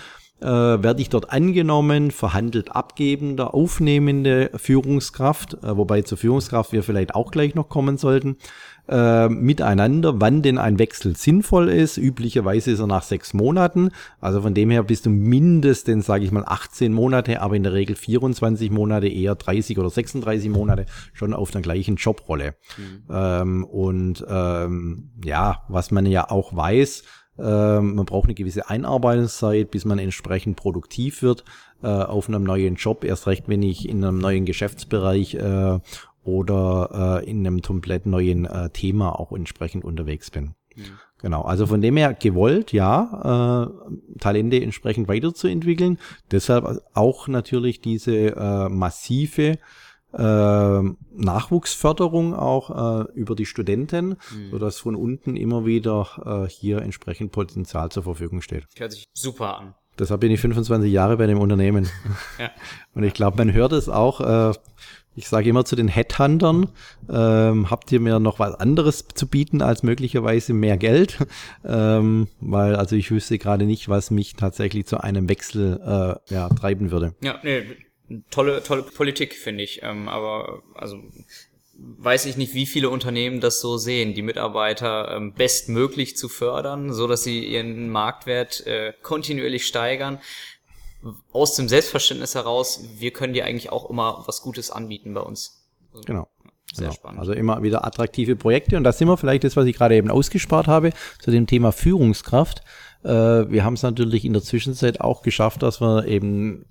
[0.44, 7.16] äh, werde ich dort angenommen, verhandelt abgebender, aufnehmende Führungskraft, äh, wobei zur Führungskraft wir vielleicht
[7.16, 8.36] auch gleich noch kommen sollten,
[8.88, 11.98] äh, miteinander, wann denn ein Wechsel sinnvoll ist.
[11.98, 13.92] Üblicherweise ist er nach sechs Monaten.
[14.20, 17.74] Also von dem her bist du mindestens, sage ich mal, 18 Monate, aber in der
[17.74, 22.56] Regel 24 Monate, eher 30 oder 36 Monate schon auf der gleichen Jobrolle.
[22.78, 23.04] Mhm.
[23.10, 27.04] Ähm, und ähm, ja, was man ja auch weiß,
[27.40, 31.44] ähm, man braucht eine gewisse Einarbeitungszeit, bis man entsprechend produktiv wird
[31.82, 33.04] äh, auf einem neuen Job.
[33.04, 35.80] Erst recht, wenn ich in einem neuen Geschäftsbereich äh,
[36.24, 40.56] oder äh, in einem komplett neuen äh, Thema auch entsprechend unterwegs bin.
[40.76, 40.84] Mhm.
[41.20, 45.98] Genau, also von dem her gewollt, ja, äh, Talente entsprechend weiterzuentwickeln.
[46.32, 49.58] Deshalb auch natürlich diese äh, massive
[50.14, 50.82] äh,
[51.16, 54.52] Nachwuchsförderung auch äh, über die Studenten, mhm.
[54.52, 58.66] sodass von unten immer wieder äh, hier entsprechend Potenzial zur Verfügung steht.
[58.76, 59.76] Hört sich super an.
[59.98, 61.88] Deshalb bin ich 25 Jahre bei dem Unternehmen.
[62.40, 62.50] ja.
[62.96, 64.22] Und ich glaube, man hört es auch.
[64.22, 64.54] Äh,
[65.16, 66.70] ich sage immer zu den Headhuntern,
[67.10, 71.18] ähm, habt ihr mir noch was anderes zu bieten als möglicherweise mehr Geld?
[71.66, 75.80] Ähm, weil also ich wüsste gerade nicht, was mich tatsächlich zu einem Wechsel
[76.30, 77.16] äh, ja, treiben würde.
[77.22, 77.64] Ja, nee,
[78.30, 79.82] tolle, tolle Politik, finde ich.
[79.82, 81.02] Ähm, aber also
[81.76, 86.94] weiß ich nicht, wie viele Unternehmen das so sehen, die Mitarbeiter ähm, bestmöglich zu fördern,
[86.94, 90.20] so dass sie ihren Marktwert äh, kontinuierlich steigern
[91.32, 95.68] aus dem Selbstverständnis heraus, wir können dir eigentlich auch immer was Gutes anbieten bei uns.
[95.94, 96.28] Also, genau.
[96.74, 96.96] Sehr genau.
[96.96, 97.20] spannend.
[97.20, 100.10] Also immer wieder attraktive Projekte und da sind wir vielleicht das, was ich gerade eben
[100.10, 102.64] ausgespart habe, zu dem Thema Führungskraft.
[103.04, 106.66] Äh, wir haben es natürlich in der Zwischenzeit auch geschafft, dass wir eben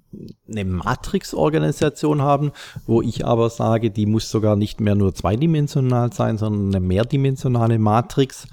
[0.48, 2.52] eine Matrix-Organisation haben,
[2.86, 7.78] wo ich aber sage, die muss sogar nicht mehr nur zweidimensional sein, sondern eine mehrdimensionale
[7.78, 8.48] Matrix,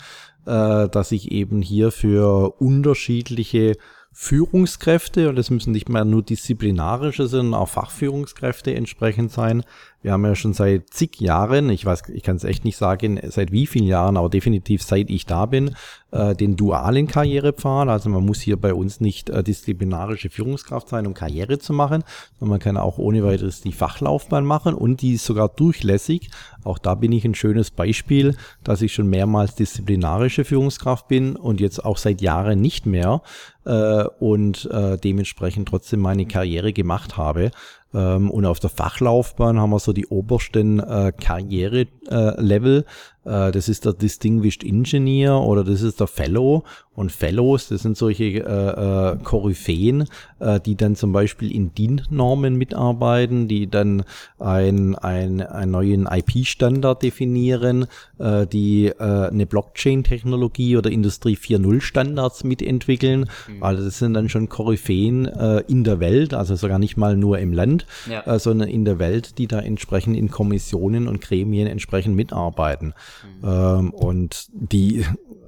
[0.46, 3.78] äh, dass ich eben hier für unterschiedliche
[4.12, 9.64] Führungskräfte, und das müssen nicht mehr nur disziplinarische, sondern auch Fachführungskräfte entsprechend sein,
[10.02, 13.20] wir haben ja schon seit zig Jahren, ich weiß, ich kann es echt nicht sagen,
[13.28, 15.76] seit wie vielen Jahren, aber definitiv seit ich da bin,
[16.12, 17.89] äh, den dualen Karrierepfad.
[17.89, 22.04] Also man muss hier bei uns nicht äh, disziplinarische Führungskraft sein, um Karriere zu machen,
[22.39, 26.30] sondern man kann auch ohne weiteres die Fachlaufbahn machen und die ist sogar durchlässig.
[26.64, 31.60] Auch da bin ich ein schönes Beispiel, dass ich schon mehrmals disziplinarische Führungskraft bin und
[31.60, 33.22] jetzt auch seit Jahren nicht mehr
[33.66, 37.52] äh, und äh, dementsprechend trotzdem meine Karriere gemacht habe.
[37.94, 42.86] Ähm, und auf der Fachlaufbahn haben wir so die obersten äh, Karriere-Level.
[43.26, 46.63] Äh, das ist der Distinguished Engineer oder das ist der Fellow.
[46.99, 50.05] Und Fellows, das sind solche äh, äh, Koryphäen,
[50.39, 54.03] äh, die dann zum Beispiel in DIN-Normen mitarbeiten, die dann
[54.38, 62.43] ein, ein, einen neuen IP-Standard definieren, äh, die äh, eine Blockchain-Technologie oder Industrie 4.0 Standards
[62.43, 63.30] mitentwickeln.
[63.47, 63.63] Mhm.
[63.63, 67.39] Also das sind dann schon Koryphäen äh, in der Welt, also sogar nicht mal nur
[67.39, 68.26] im Land, ja.
[68.26, 72.93] äh, sondern in der Welt, die da entsprechend in Kommissionen und Gremien entsprechend mitarbeiten.
[73.41, 73.47] Mhm.
[73.47, 75.05] Ähm, und die,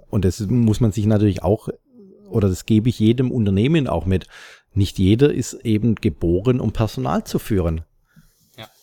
[0.10, 1.70] und das muss man sich natürlich auch,
[2.30, 4.28] oder das gebe ich jedem Unternehmen auch mit.
[4.74, 7.82] Nicht jeder ist eben geboren, um Personal zu führen.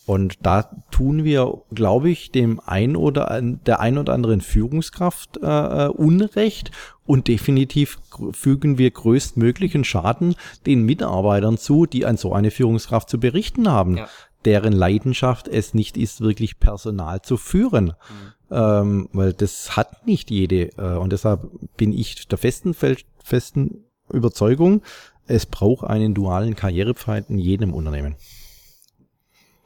[0.08, 5.84] Und da tun wir, glaube ich, dem ein oder der ein oder anderen Führungskraft äh,
[5.84, 6.70] äh, Unrecht
[7.04, 7.98] und definitiv
[8.32, 13.98] fügen wir größtmüglichen Schaden den Mitarbeitern zu, die an so eine Führungskraft zu berichten haben.
[13.98, 14.08] Ja
[14.44, 17.86] deren Leidenschaft es nicht ist, wirklich Personal zu führen.
[17.86, 18.32] Mhm.
[18.50, 20.70] Ähm, weil das hat nicht jede.
[20.78, 24.82] Äh, und deshalb bin ich der festen, festen Überzeugung,
[25.26, 28.16] es braucht einen dualen Karrierepfad in jedem Unternehmen.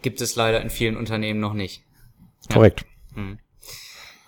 [0.02, 1.84] Gibt es leider in vielen Unternehmen noch nicht.
[2.52, 2.84] Korrekt.
[3.14, 3.38] Hm.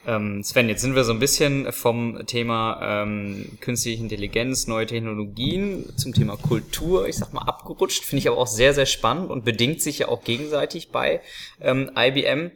[0.06, 5.96] Ähm, Sven, jetzt sind wir so ein bisschen vom Thema ähm, künstliche Intelligenz, neue Technologien
[5.96, 8.04] zum Thema Kultur, ich sag mal, abgerutscht.
[8.04, 11.22] Finde ich aber auch sehr, sehr spannend und bedingt sich ja auch gegenseitig bei
[11.60, 12.50] ähm, IBM.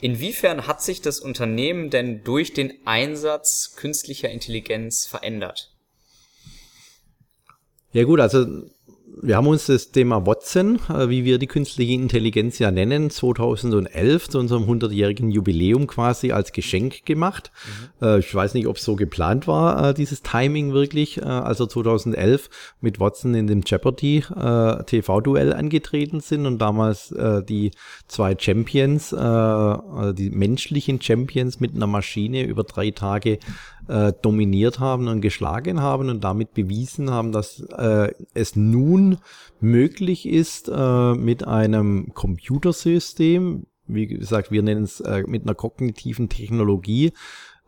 [0.00, 5.72] Inwiefern hat sich das Unternehmen denn durch den Einsatz künstlicher Intelligenz verändert?
[7.92, 8.46] Ja gut, also
[9.20, 14.30] wir haben uns das Thema Watson, äh, wie wir die künstliche Intelligenz ja nennen, 2011
[14.30, 17.50] zu unserem 100-jährigen Jubiläum quasi als Geschenk gemacht.
[18.00, 18.06] Mhm.
[18.06, 21.22] Äh, ich weiß nicht, ob es so geplant war, äh, dieses Timing wirklich.
[21.22, 22.48] Also 2011
[22.80, 27.14] mit Watson in dem Jeopardy TV-Duell angetreten sind und damals
[27.48, 27.70] die
[28.06, 33.38] zwei Champions, also die menschlichen Champions mit einer Maschine über drei Tage
[33.88, 39.18] äh, dominiert haben und geschlagen haben und damit bewiesen haben, dass äh, es nun
[39.60, 46.28] möglich ist, äh, mit einem Computersystem, wie gesagt, wir nennen es äh, mit einer kognitiven
[46.28, 47.12] Technologie,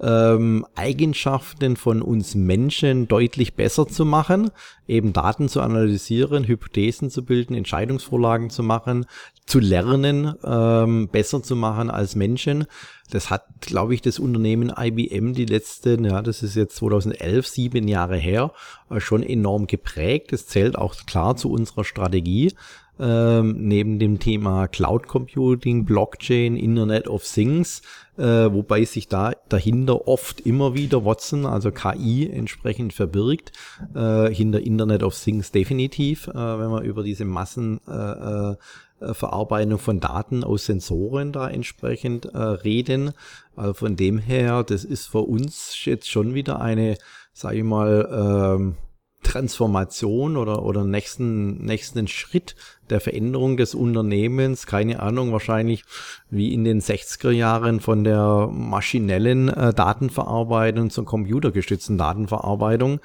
[0.01, 4.51] ähm, Eigenschaften von uns Menschen deutlich besser zu machen,
[4.89, 9.07] eben Daten zu analysieren, Hypothesen zu bilden, Entscheidungsvorlagen zu machen,
[9.47, 12.67] zu lernen, ähm, besser zu machen als Menschen.
[13.11, 17.87] Das hat, glaube ich, das Unternehmen IBM die letzten, ja, das ist jetzt 2011, sieben
[17.87, 18.53] Jahre her,
[18.91, 20.33] äh, schon enorm geprägt.
[20.33, 22.53] Das zählt auch klar zu unserer Strategie
[22.99, 27.83] ähm, neben dem Thema Cloud Computing, Blockchain, Internet of Things,
[28.17, 33.53] äh, wobei sich da dahinter oft immer wieder Watson, also KI, entsprechend verbirgt,
[33.95, 40.01] äh, hinter Internet of Things definitiv, äh, wenn man über diese Massenverarbeitung äh, äh, von
[40.01, 43.13] Daten aus Sensoren da entsprechend äh, reden.
[43.57, 46.99] Also von dem her, das ist für uns jetzt schon wieder eine,
[47.33, 48.77] sage ich mal, ähm,
[49.25, 52.55] Transformation oder, oder nächsten, nächsten Schritt
[52.91, 55.85] der Veränderung des Unternehmens, keine Ahnung, wahrscheinlich
[56.31, 63.01] wie in den 60er Jahren von der maschinellen äh, Datenverarbeitung zur computergestützten Datenverarbeitung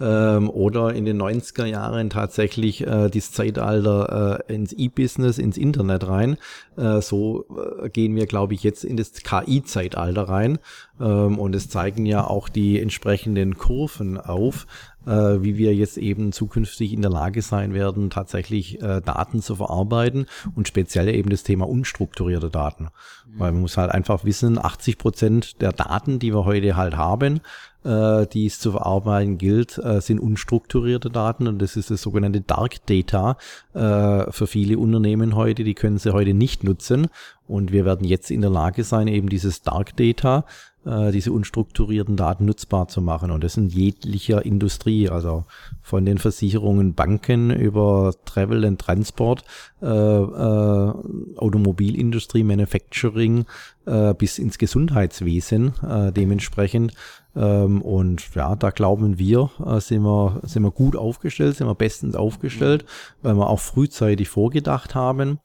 [0.00, 6.08] ähm, oder in den 90er Jahren tatsächlich äh, das Zeitalter äh, ins E-Business, ins Internet
[6.08, 6.36] rein.
[6.76, 7.46] Äh, so
[7.82, 10.58] äh, gehen wir, glaube ich, jetzt in das KI-Zeitalter rein
[11.00, 14.66] ähm, und es zeigen ja auch die entsprechenden Kurven auf,
[15.06, 19.56] äh, wie wir jetzt eben zukünftig in der Lage sein werden, tatsächlich äh, Daten zu
[19.56, 22.88] verarbeiten und speziell eben das Thema unstrukturierte Daten.
[23.36, 27.40] Weil man muss halt einfach wissen, 80 Prozent der Daten, die wir heute halt haben,
[27.84, 32.40] äh, die es zu verarbeiten gilt, äh, sind unstrukturierte Daten und das ist das sogenannte
[32.40, 33.36] Dark Data
[33.74, 35.64] äh, für viele Unternehmen heute.
[35.64, 37.08] Die können sie heute nicht nutzen
[37.46, 40.44] und wir werden jetzt in der Lage sein, eben dieses Dark Data
[40.86, 43.30] äh, diese unstrukturierten Daten nutzbar zu machen.
[43.30, 45.44] Und das in jeglicher Industrie, also
[45.82, 49.44] von den Versicherungen, Banken über Travel and Transport,
[49.82, 50.92] äh, äh,
[51.36, 53.46] Automobilindustrie, Manufacturing
[53.86, 56.92] äh, bis ins Gesundheitswesen äh, dementsprechend.
[57.36, 61.74] Ähm, und ja, da glauben wir, äh, sind wir, sind wir gut aufgestellt, sind wir
[61.74, 62.84] bestens aufgestellt,
[63.22, 65.40] weil wir auch frühzeitig vorgedacht haben.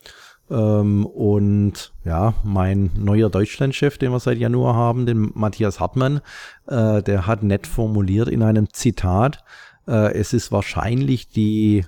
[0.51, 6.21] Ähm, und ja, mein neuer Deutschlandchef, den wir seit Januar haben, den Matthias Hartmann,
[6.67, 9.43] äh, der hat nett formuliert in einem Zitat,
[9.87, 11.85] äh, es ist wahrscheinlich die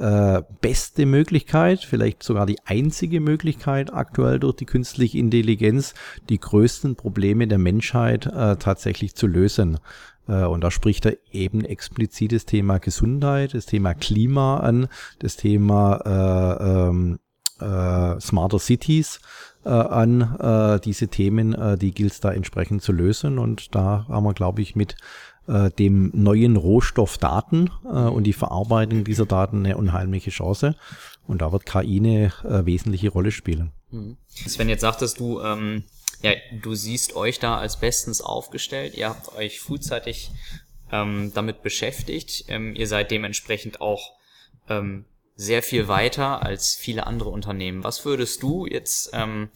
[0.00, 5.92] äh, beste Möglichkeit, vielleicht sogar die einzige Möglichkeit aktuell durch die künstliche Intelligenz,
[6.30, 9.78] die größten Probleme der Menschheit äh, tatsächlich zu lösen.
[10.26, 14.88] Äh, und da spricht er eben explizit das Thema Gesundheit, das Thema Klima an,
[15.18, 17.18] das Thema äh, ähm,
[17.60, 19.20] äh, Smarter Cities
[19.62, 20.80] an.
[20.86, 23.38] Diese Themen, die gilt es da entsprechend zu lösen.
[23.38, 24.96] Und da haben wir, glaube ich, mit
[25.50, 30.76] äh, dem neuen Rohstoff Daten äh, und die Verarbeitung dieser Daten eine unheimliche Chance.
[31.26, 33.72] Und da wird KI eine äh, wesentliche Rolle spielen.
[33.90, 34.16] Mhm.
[34.28, 35.84] Sven, jetzt sagtest du, ähm,
[36.22, 36.32] ja,
[36.62, 38.94] du siehst euch da als bestens aufgestellt.
[38.94, 40.30] Ihr habt euch frühzeitig
[40.92, 42.44] ähm, damit beschäftigt.
[42.48, 44.12] Ähm, ihr seid dementsprechend auch
[44.68, 45.04] ähm,
[45.36, 47.82] sehr viel weiter als viele andere Unternehmen.
[47.82, 49.48] Was würdest du jetzt ähm,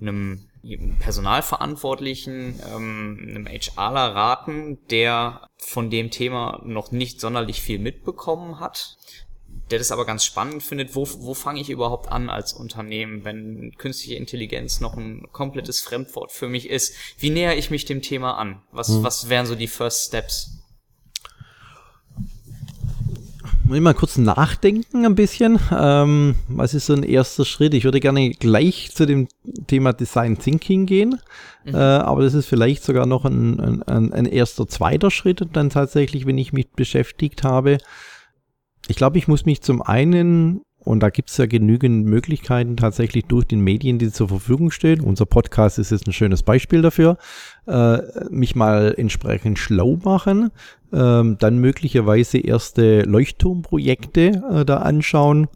[0.00, 0.49] einem
[0.98, 8.98] Personalverantwortlichen, ähm, einem HRler raten, der von dem Thema noch nicht sonderlich viel mitbekommen hat,
[9.70, 13.72] der das aber ganz spannend findet, wo, wo fange ich überhaupt an als Unternehmen, wenn
[13.78, 16.94] künstliche Intelligenz noch ein komplettes Fremdwort für mich ist?
[17.18, 18.62] Wie näher ich mich dem Thema an?
[18.72, 19.02] Was, hm.
[19.02, 20.59] was wären so die First Steps?
[23.70, 25.60] Muss ich mal kurz nachdenken ein bisschen.
[25.70, 27.72] Ähm, was ist so ein erster Schritt?
[27.72, 29.28] Ich würde gerne gleich zu dem
[29.68, 31.20] Thema Design Thinking gehen,
[31.64, 31.76] mhm.
[31.76, 36.26] äh, aber das ist vielleicht sogar noch ein, ein, ein erster, zweiter Schritt dann tatsächlich,
[36.26, 37.78] wenn ich mich beschäftigt habe.
[38.88, 43.26] Ich glaube, ich muss mich zum einen und da gibt es ja genügend Möglichkeiten tatsächlich
[43.26, 45.02] durch den Medien, die zur Verfügung stehen.
[45.02, 47.18] Unser Podcast ist jetzt ein schönes Beispiel dafür.
[47.66, 47.98] Äh,
[48.30, 50.50] mich mal entsprechend schlau machen,
[50.92, 55.48] ähm, dann möglicherweise erste Leuchtturmprojekte äh, da anschauen.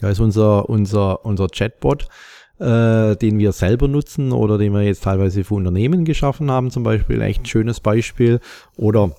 [0.00, 2.08] Da ist unser, unser, unser Chatbot,
[2.58, 6.84] äh, den wir selber nutzen oder den wir jetzt teilweise für Unternehmen geschaffen haben, zum
[6.84, 8.40] Beispiel echt ein schönes Beispiel.
[8.76, 9.14] Oder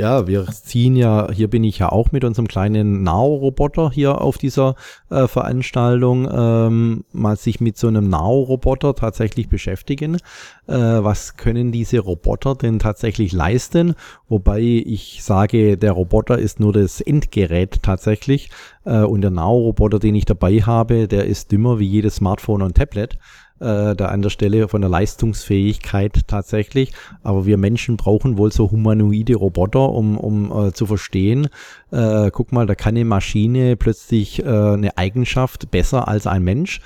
[0.00, 4.38] ja, wir ziehen ja, hier bin ich ja auch mit unserem kleinen Nao-Roboter hier auf
[4.38, 4.74] dieser
[5.10, 10.14] äh, Veranstaltung, ähm, mal sich mit so einem Nao-Roboter tatsächlich beschäftigen.
[10.66, 13.94] Äh, was können diese Roboter denn tatsächlich leisten?
[14.26, 18.48] Wobei ich sage, der Roboter ist nur das Endgerät tatsächlich
[18.86, 22.74] äh, und der Nao-Roboter, den ich dabei habe, der ist dümmer wie jedes Smartphone und
[22.74, 23.18] Tablet.
[23.60, 26.92] Äh, da an der Stelle von der Leistungsfähigkeit tatsächlich.
[27.22, 31.48] Aber wir Menschen brauchen wohl so humanoide Roboter, um, um äh, zu verstehen,
[31.90, 36.80] äh, guck mal, da kann eine Maschine plötzlich äh, eine Eigenschaft besser als ein Mensch.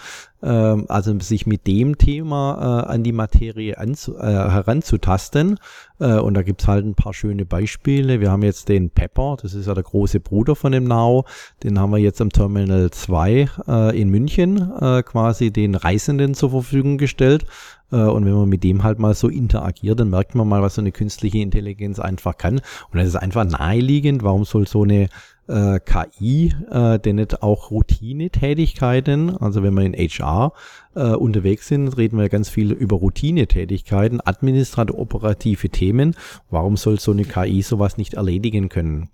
[0.45, 5.59] Ähm, also sich mit dem Thema äh, an die Materie anzu, äh, heranzutasten.
[5.99, 8.21] Äh, und da gibt's halt ein paar schöne Beispiele.
[8.21, 11.25] Wir haben jetzt den Pepper, das ist ja der große Bruder von dem Now.
[11.63, 16.51] Den haben wir jetzt am Terminal 2 äh, in München äh, quasi den Reisenden zur
[16.51, 17.47] Verfügung gestellt.
[17.95, 20.75] Äh, und wenn man mit dem halt mal so interagiert, dann merkt man mal, was
[20.75, 22.57] so eine künstliche Intelligenz einfach kann.
[22.91, 24.25] Und das ist einfach naheliegend.
[24.25, 25.09] Warum soll so eine
[25.47, 30.53] äh, KI äh, denn nicht auch Routinetätigkeiten, also wenn wir in HR
[30.95, 36.15] äh, unterwegs sind, reden wir ganz viel über Routinetätigkeiten, administrative, operative Themen.
[36.51, 39.11] Warum soll so eine KI sowas nicht erledigen können?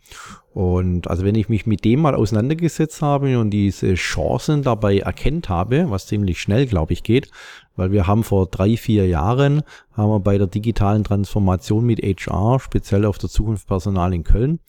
[0.52, 5.48] Und also wenn ich mich mit dem mal auseinandergesetzt habe und diese Chancen dabei erkennt
[5.48, 7.30] habe, was ziemlich schnell, glaube ich, geht,
[7.76, 9.62] weil wir haben vor drei, vier Jahren,
[9.92, 14.60] haben wir bei der digitalen Transformation mit HR, speziell auf der Zukunft Personal in Köln,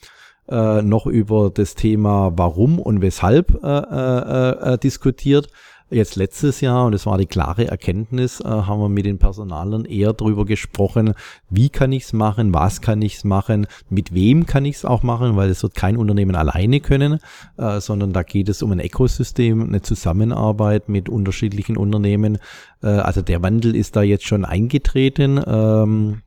[0.49, 5.49] äh, noch über das Thema Warum und Weshalb äh, äh, äh, diskutiert.
[5.93, 9.83] Jetzt letztes Jahr, und das war die klare Erkenntnis, äh, haben wir mit den Personalern
[9.83, 11.13] eher darüber gesprochen,
[11.49, 15.49] wie kann ich's machen, was kann ich's machen, mit wem kann ich's auch machen, weil
[15.49, 17.19] es wird kein Unternehmen alleine können,
[17.57, 22.37] äh, sondern da geht es um ein Ökosystem, eine Zusammenarbeit mit unterschiedlichen Unternehmen.
[22.81, 25.41] Äh, also der Wandel ist da jetzt schon eingetreten.
[25.45, 26.21] Ähm,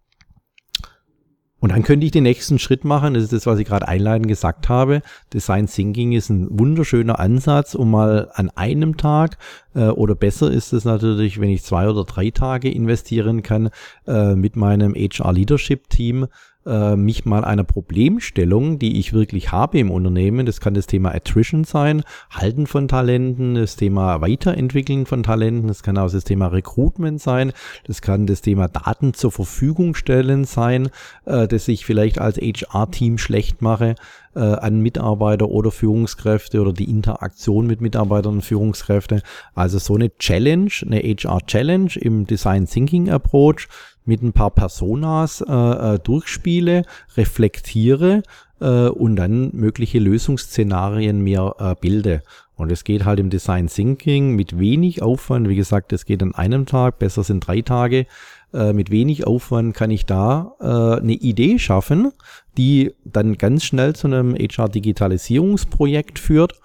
[1.64, 3.14] und dann könnte ich den nächsten Schritt machen.
[3.14, 5.00] Das ist das, was ich gerade einleitend gesagt habe.
[5.32, 9.38] Design Thinking ist ein wunderschöner Ansatz, um mal an einem Tag
[9.74, 13.70] äh, oder besser ist es natürlich, wenn ich zwei oder drei Tage investieren kann
[14.06, 16.26] äh, mit meinem HR Leadership Team
[16.66, 21.14] äh, mich mal einer Problemstellung, die ich wirklich habe im Unternehmen, das kann das Thema
[21.14, 26.48] Attrition sein, Halten von Talenten, das Thema Weiterentwickeln von Talenten, das kann auch das Thema
[26.48, 27.52] Recruitment sein,
[27.86, 30.90] das kann das Thema Daten zur Verfügung stellen sein,
[31.24, 33.94] äh, das ich vielleicht als HR-Team schlecht mache
[34.34, 39.22] äh, an Mitarbeiter oder Führungskräfte oder die Interaktion mit Mitarbeitern und Führungskräfte.
[39.54, 43.68] Also so eine Challenge, eine HR-Challenge im Design Thinking Approach
[44.04, 46.82] mit ein paar Personas äh, äh, durchspiele,
[47.16, 48.22] reflektiere
[48.60, 52.22] äh, und dann mögliche Lösungsszenarien mir äh, bilde.
[52.56, 55.48] Und es geht halt im Design Thinking mit wenig Aufwand.
[55.48, 58.06] Wie gesagt, es geht an einem Tag, besser sind drei Tage.
[58.52, 62.12] Äh, mit wenig Aufwand kann ich da äh, eine Idee schaffen,
[62.56, 66.60] die dann ganz schnell zu einem HR-Digitalisierungsprojekt führt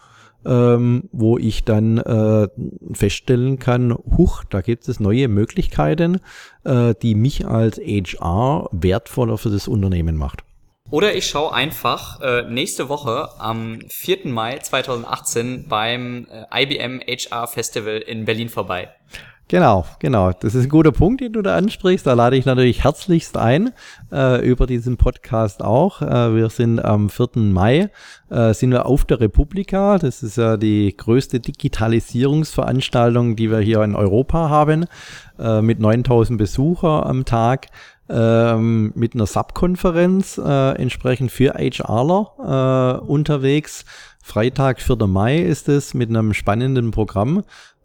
[0.46, 2.48] ähm, wo ich dann äh,
[2.94, 6.20] feststellen kann, huch, da gibt es neue Möglichkeiten,
[6.64, 10.44] äh, die mich als HR wertvoller für das Unternehmen macht.
[10.92, 14.28] Oder ich schaue einfach äh, nächste Woche am 4.
[14.28, 18.90] Mai 2018 beim äh, IBM HR Festival in Berlin vorbei.
[19.50, 20.32] Genau, genau.
[20.32, 22.06] Das ist ein guter Punkt, den du da ansprichst.
[22.06, 23.72] Da lade ich natürlich herzlichst ein,
[24.12, 26.04] äh, über diesen Podcast auch.
[26.04, 27.30] Äh, wir sind am 4.
[27.52, 27.90] Mai,
[28.30, 29.98] äh, sind wir auf der Republika.
[29.98, 34.86] Das ist ja die größte Digitalisierungsveranstaltung, die wir hier in Europa haben,
[35.40, 37.70] äh, mit 9000 Besucher am Tag.
[38.08, 43.86] Ähm, mit einer Subkonferenz äh, entsprechend für HRler äh, unterwegs.
[44.24, 45.08] Freitag, 4.
[45.08, 47.44] Mai ist es mit einem spannenden Programm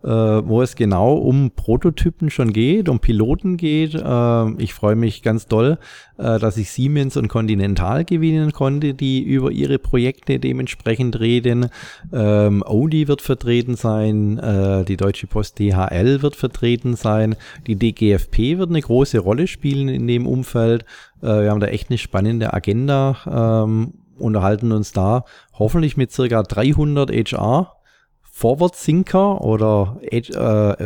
[0.09, 3.94] wo es genau um Prototypen schon geht, um Piloten geht.
[3.94, 5.78] Äh, ich freue mich ganz doll,
[6.18, 11.70] äh, dass ich Siemens und Continental gewinnen konnte, die über ihre Projekte dementsprechend reden.
[12.12, 17.36] Ähm, Audi wird vertreten sein, äh, die Deutsche Post DHL wird vertreten sein,
[17.66, 20.84] die DGFP wird eine große Rolle spielen in dem Umfeld.
[21.22, 23.64] Äh, wir haben da echt eine spannende Agenda.
[23.64, 25.24] Ähm, unterhalten uns da
[25.55, 27.76] hoffentlich mit circa 300 HR
[28.37, 30.20] Forward Thinker oder äh,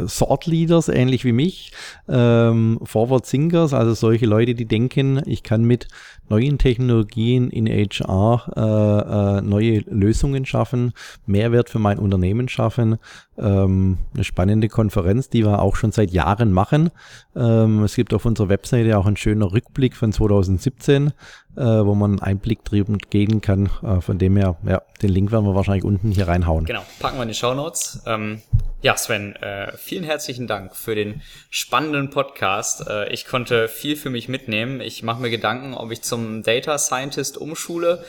[0.07, 1.73] Thought Leaders, ähnlich wie mich.
[2.07, 5.89] Ähm, Forward Thinkers, also solche Leute, die denken, ich kann mit
[6.29, 10.93] neuen Technologien in HR äh, äh, neue Lösungen schaffen,
[11.25, 12.99] Mehrwert für mein Unternehmen schaffen.
[13.39, 16.91] Ähm, eine spannende Konferenz, die wir auch schon seit Jahren machen.
[17.37, 21.13] Ähm, es gibt auf unserer Webseite auch einen schönen Rückblick von 2017
[21.59, 23.69] äh, wo man einen Einblick drüben gehen kann.
[23.83, 26.65] Äh, von dem her, ja, den Link werden wir wahrscheinlich unten hier reinhauen.
[26.65, 28.03] Genau, packen wir in die Show Notes.
[28.07, 28.41] Ähm,
[28.81, 31.21] ja, Sven, äh, vielen herzlichen Dank für den
[31.51, 32.87] spannenden Podcast.
[32.87, 34.81] Äh, ich konnte viel für mich mitnehmen.
[34.81, 38.05] Ich mache mir Gedanken, ob ich zum Data Scientist umschule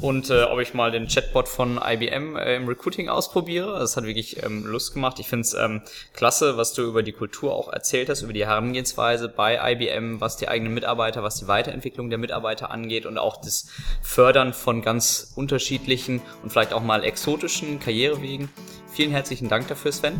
[0.00, 3.78] und äh, ob ich mal den Chatbot von IBM äh, im Recruiting ausprobiere.
[3.78, 5.18] Das hat wirklich ähm, Lust gemacht.
[5.18, 5.82] Ich finde es ähm,
[6.14, 10.38] klasse, was du über die Kultur auch erzählt hast, über die Herangehensweise bei IBM, was
[10.38, 13.68] die eigenen Mitarbeiter, was die Weiterentwicklung der Mitarbeiter angeht und auch das
[14.00, 18.48] Fördern von ganz unterschiedlichen und vielleicht auch mal exotischen Karrierewegen.
[18.94, 20.14] Vielen herzlichen Dank dafür, Sven.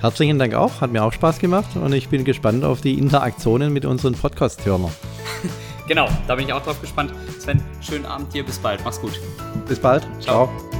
[0.00, 3.72] Herzlichen Dank auch, hat mir auch Spaß gemacht und ich bin gespannt auf die Interaktionen
[3.72, 4.92] mit unseren Podcast-Hörern.
[5.88, 7.12] genau, da bin ich auch drauf gespannt.
[7.38, 9.18] Sven, schönen Abend dir, bis bald, mach's gut.
[9.66, 10.48] Bis bald, ciao.
[10.48, 10.79] ciao.